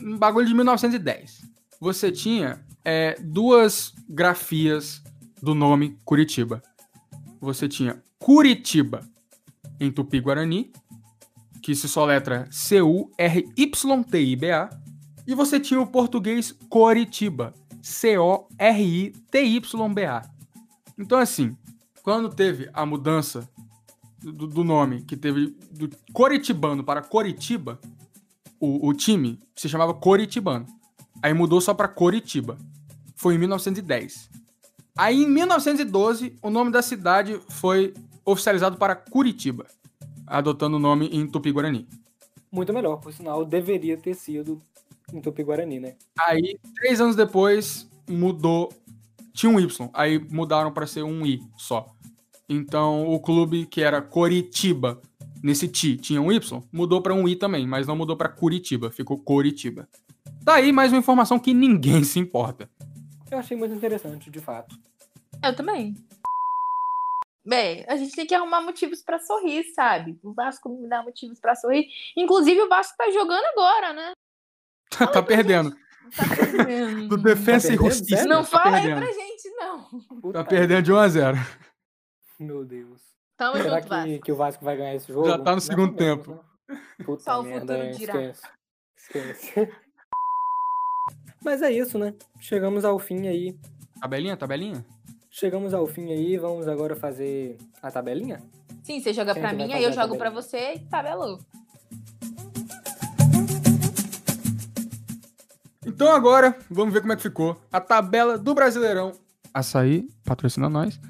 [0.00, 1.42] um bagulho de 1910,
[1.80, 5.02] você tinha é, duas grafias
[5.42, 6.62] do nome Curitiba.
[7.40, 9.08] Você tinha Curitiba
[9.78, 10.72] em Tupi-Guarani,
[11.62, 13.10] que se soletra C-U-R-Y-T-I-B-A,
[15.26, 19.10] e você tinha o português Coritiba, C-O-R-I-T-Y-B-A.
[20.98, 21.56] Então, assim,
[22.02, 23.48] quando teve a mudança
[24.18, 27.80] do, do nome, que teve do Coritibano para Coritiba,
[28.58, 30.66] o, o time se chamava Coritibano.
[31.22, 32.58] Aí mudou só para Coritiba.
[33.14, 34.30] Foi em 1910.
[34.96, 37.94] Aí, em 1912, o nome da cidade foi
[38.24, 39.66] oficializado para Curitiba,
[40.30, 41.88] adotando o nome em Tupi-Guarani.
[42.50, 44.62] Muito melhor, por sinal, deveria ter sido
[45.12, 45.96] em Tupi-Guarani, né?
[46.18, 48.72] Aí, três anos depois, mudou.
[49.32, 49.90] Tinha um Y.
[49.92, 51.86] Aí mudaram para ser um I só.
[52.48, 55.00] Então, o clube que era Coritiba,
[55.42, 58.90] nesse Ti, tinha um Y, mudou para um I também, mas não mudou para Curitiba.
[58.90, 59.88] Ficou Coritiba.
[60.44, 62.68] Tá aí mais uma informação que ninguém se importa.
[63.30, 64.76] Eu achei muito interessante, de fato.
[65.42, 65.94] Eu também.
[67.50, 70.16] Bem, a gente tem que arrumar motivos pra sorrir, sabe?
[70.22, 71.88] O Vasco me dá motivos pra sorrir.
[72.16, 74.12] Inclusive, o Vasco tá jogando agora, né?
[75.12, 75.72] tá perdendo.
[76.16, 77.08] Tá perdendo.
[77.08, 77.76] Do Defensa Tá e?
[77.76, 78.24] Justiça.
[78.24, 78.98] Não tá fala aí perdendo.
[79.04, 79.82] pra gente, não.
[80.20, 81.36] Puta Tá perdendo de 1 a 0
[82.38, 83.00] Meu Deus.
[83.36, 84.20] Tamo Será junto, que, Vasco.
[84.26, 85.26] que o Vasco vai ganhar esse jogo?
[85.26, 86.44] Já tá no Mais segundo menos, tempo.
[86.68, 86.80] né?
[87.04, 88.22] Puta Só o merda, futuro é, dirá.
[88.22, 88.42] esquece.
[88.96, 89.72] Esquece.
[91.44, 92.14] Mas é isso, né?
[92.38, 93.58] Chegamos ao fim aí.
[94.00, 94.84] Tabelinha, tabelinha?
[95.30, 96.36] Chegamos ao fim aí.
[96.36, 98.42] Vamos agora fazer a tabelinha?
[98.82, 100.42] Sim, você joga vai mim, aí eu jogo pra tabelinha?
[100.42, 101.38] você e tabelou.
[105.86, 109.12] Então agora, vamos ver como é que ficou a tabela do Brasileirão.
[109.52, 111.00] Açaí, patrocina nós.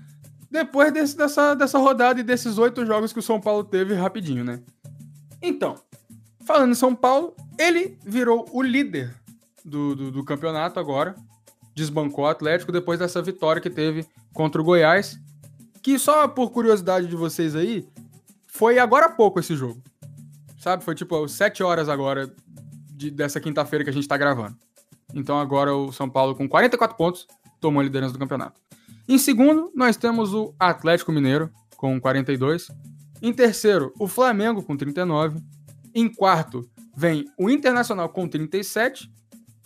[0.51, 4.45] Depois desse- dessa, dessa rodada e desses oito jogos que o São Paulo teve rapidinho,
[4.45, 4.61] né?
[5.41, 5.77] Então,
[6.45, 9.15] falando em São Paulo, ele virou o líder
[9.65, 11.15] do, do, do campeonato agora.
[11.75, 15.19] Desbancou o Atlético depois dessa vitória que teve contra o Goiás.
[15.83, 17.87] Que só por curiosidade de vocês aí,
[18.47, 19.83] foi agora há pouco esse jogo.
[20.59, 20.85] Sabe?
[20.85, 22.31] Foi tipo às 7 horas agora
[22.91, 24.57] de- dessa quinta-feira que a gente tá gravando.
[25.15, 27.27] Então agora o São Paulo com 44 pontos
[27.61, 28.61] tomou a liderança do campeonato.
[29.09, 32.69] Em segundo, nós temos o Atlético Mineiro com 42.
[33.23, 35.41] Em terceiro, o Flamengo com 39.
[35.95, 39.11] Em quarto, vem o Internacional com 37.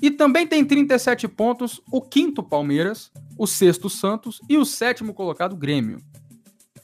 [0.03, 5.57] E também tem 37 pontos o quinto Palmeiras, o sexto Santos e o sétimo colocado
[5.57, 5.99] Grêmio.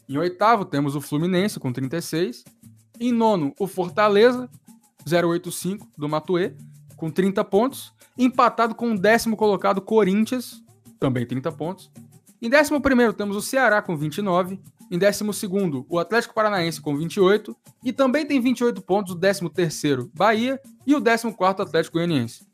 [0.09, 2.45] Em oitavo, temos o Fluminense com 36.
[2.99, 4.51] Em nono, o Fortaleza,
[5.07, 6.55] 085 do Matuê,
[6.97, 7.93] com 30 pontos.
[8.19, 10.63] Empatado com o décimo colocado Corinthians,
[10.99, 11.91] também 30 pontos.
[12.43, 14.61] Em décimo primeiro, temos o Ceará com 29.
[14.91, 17.57] Em décimo segundo, o Atlético Paranaense com 28.
[17.85, 20.61] E também tem 28 pontos o décimo terceiro, Bahia.
[20.87, 22.50] E o décimo quarto, Atlético Goianiense.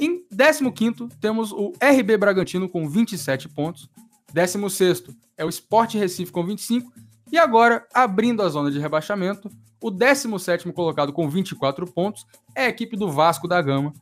[0.00, 3.90] Em 15 temos o RB Bragantino com 27 pontos.
[4.32, 5.04] 16
[5.36, 6.90] é o Sport Recife com 25.
[7.30, 12.68] E agora, abrindo a zona de rebaixamento, o 17 colocado com 24 pontos é a
[12.70, 13.92] equipe do Vasco da Gama.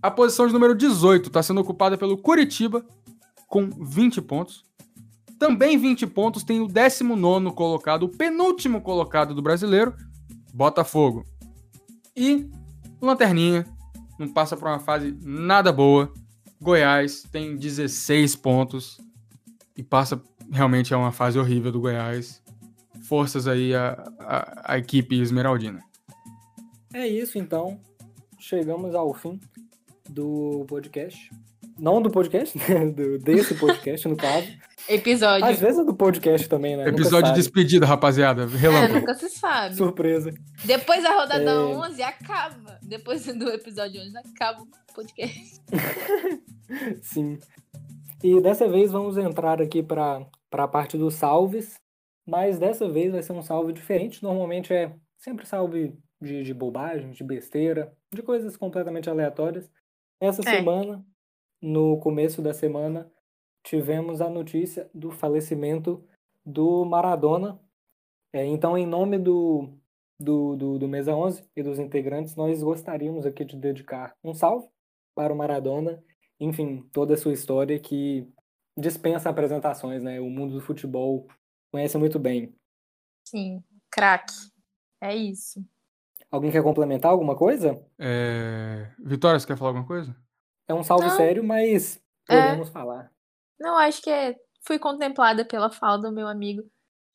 [0.00, 2.86] A posição de número 18 está sendo ocupada pelo Curitiba,
[3.48, 4.64] com 20 pontos.
[5.36, 9.96] Também 20 pontos tem o 19 colocado, o penúltimo colocado do brasileiro,
[10.52, 11.24] Botafogo.
[12.16, 12.48] E
[13.00, 13.66] Lanterninha,
[14.18, 16.12] não passa por uma fase nada boa.
[16.60, 18.98] Goiás tem 16 pontos
[19.76, 22.42] e passa realmente é uma fase horrível do Goiás.
[23.08, 25.82] Forças aí a, a, a equipe esmeraldina.
[26.92, 27.80] É isso então.
[28.38, 29.40] Chegamos ao fim
[30.08, 31.30] do podcast.
[31.78, 32.86] Não do podcast, né?
[32.86, 34.46] Do, desse podcast, no caso.
[34.88, 35.44] Episódio.
[35.46, 36.88] Às vezes é do podcast também, né?
[36.88, 38.42] Episódio de despedida, rapaziada.
[38.42, 38.94] É, Relâmpago.
[39.00, 39.74] nunca se sabe.
[39.74, 40.30] Surpresa.
[40.64, 41.54] Depois da rodada É.
[41.54, 42.78] 11 acaba.
[42.82, 45.60] Depois do episódio 11 acaba o podcast.
[47.02, 47.38] Sim.
[48.22, 51.74] E dessa vez vamos entrar aqui para a parte dos salves,
[52.26, 54.22] mas dessa vez vai ser um salve diferente.
[54.22, 59.68] Normalmente é sempre salve de, de bobagem, de besteira, de coisas completamente aleatórias.
[60.20, 60.56] Essa É.
[60.56, 61.04] semana,
[61.64, 63.10] no começo da semana,
[63.62, 66.04] tivemos a notícia do falecimento
[66.44, 67.60] do Maradona.
[68.32, 69.70] É, então, em nome do,
[70.18, 74.68] do, do, do Mesa 11 e dos integrantes, nós gostaríamos aqui de dedicar um salve
[75.14, 76.02] para o Maradona
[76.38, 78.28] enfim, toda a sua história que
[78.76, 80.20] dispensa apresentações, né?
[80.20, 81.28] O mundo do futebol
[81.72, 82.54] conhece muito bem.
[83.24, 84.34] Sim, craque.
[85.00, 85.64] É isso.
[86.30, 87.80] Alguém quer complementar alguma coisa?
[87.98, 88.92] É...
[88.98, 90.16] Vitória, você quer falar alguma coisa?
[90.68, 91.16] É um salve Não.
[91.16, 92.42] sério, mas É.
[92.42, 93.12] podemos falar.
[93.58, 94.36] Não, acho que é,
[94.66, 96.62] fui contemplada pela fala do meu amigo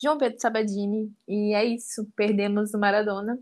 [0.02, 1.14] João Pedro Sabadini.
[1.28, 2.10] E é isso.
[2.16, 3.38] Perdemos o Maradona.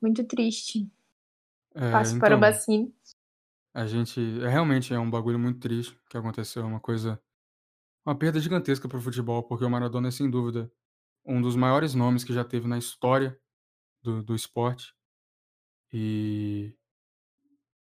[0.00, 0.90] Muito triste.
[1.74, 2.94] É, Passo para o então, Bacine.
[3.74, 4.20] A gente.
[4.42, 6.62] É, realmente é um bagulho muito triste que aconteceu.
[6.62, 7.20] É uma coisa.
[8.06, 10.72] Uma perda gigantesca para o futebol, porque o Maradona é, sem dúvida,
[11.26, 13.38] um dos maiores nomes que já teve na história
[14.02, 14.94] do, do esporte.
[15.92, 16.74] E.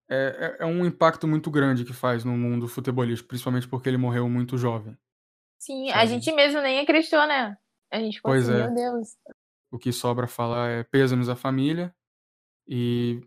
[0.08, 3.96] É, é, é um impacto muito grande que faz no mundo futebolístico, principalmente porque ele
[3.96, 4.96] morreu muito jovem.
[5.58, 6.08] Sim, a sabe?
[6.08, 7.56] gente mesmo nem acreditou, né?
[7.90, 8.66] A gente ficou Pois assim, é.
[8.66, 9.16] meu Deus.
[9.70, 11.94] O que sobra falar é pêsames à família
[12.68, 13.20] e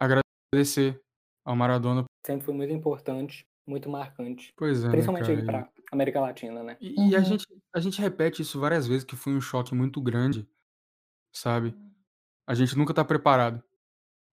[0.00, 1.00] agradecer
[1.44, 2.04] ao Maradona.
[2.24, 4.52] Sempre foi muito importante, muito marcante.
[4.56, 6.76] Pois é, né, Principalmente aí para América Latina, né?
[6.80, 7.24] E, e a, Uhum.
[7.24, 10.48] gente, a gente repete isso várias vezes, que foi um choque muito grande,
[11.34, 11.74] sabe?
[12.46, 13.62] A gente nunca tá preparado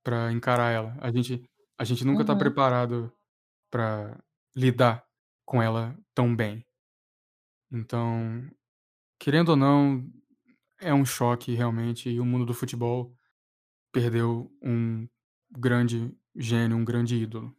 [0.03, 0.97] pra encarar ela.
[1.01, 1.43] A gente,
[1.80, 2.39] a gente nunca tá Uhum.
[2.39, 3.11] preparado
[3.71, 4.17] pra
[4.55, 5.03] lidar
[5.45, 6.65] com ela tão bem.
[7.71, 8.43] Então,
[9.19, 10.03] querendo ou não,
[10.82, 12.09] é um choque realmente.
[12.09, 13.13] E o mundo do futebol
[13.93, 15.07] perdeu um
[15.51, 17.55] grande gênio, um grande ídolo.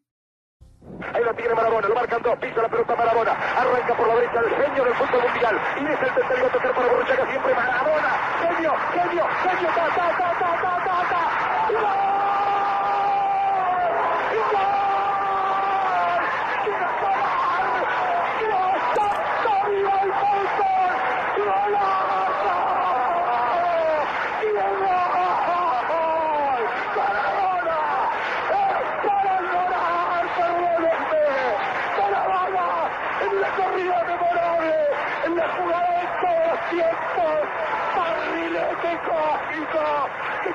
[1.14, 4.40] Ahí lo tiene Marabona, lo marcan dos, pisa la pelota Marabona, arranca por la derecha
[4.40, 8.10] el genio del fútbol mundial, y es el tercero a tocar para Borruchaga siempre Marabona,
[8.40, 12.19] genio, genio, genio, ta, ta, ta, ta, ta, ta, ta.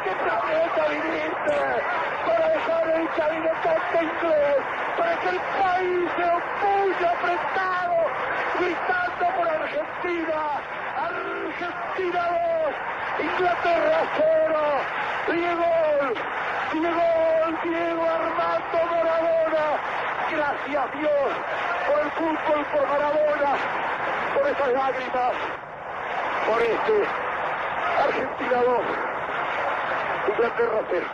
[0.04, 1.58] Qué planeta viniste
[2.26, 4.58] para dejar el caminotante inglés,
[4.98, 7.98] para que el país se opulle apretado,
[8.60, 10.40] gritando por Argentina,
[11.00, 12.22] Argentina
[12.60, 14.60] 2, Inglaterra 0,
[15.32, 15.72] Diego,
[16.74, 17.08] Diego,
[17.64, 19.66] Diego Armando Maradona,
[20.32, 21.30] gracias Dios
[21.88, 23.52] por el fútbol, por Maradona,
[24.36, 25.34] por esas lágrimas,
[26.48, 27.08] por este
[27.98, 29.15] Argentina 2,
[30.28, 31.08] Inglaterra 0.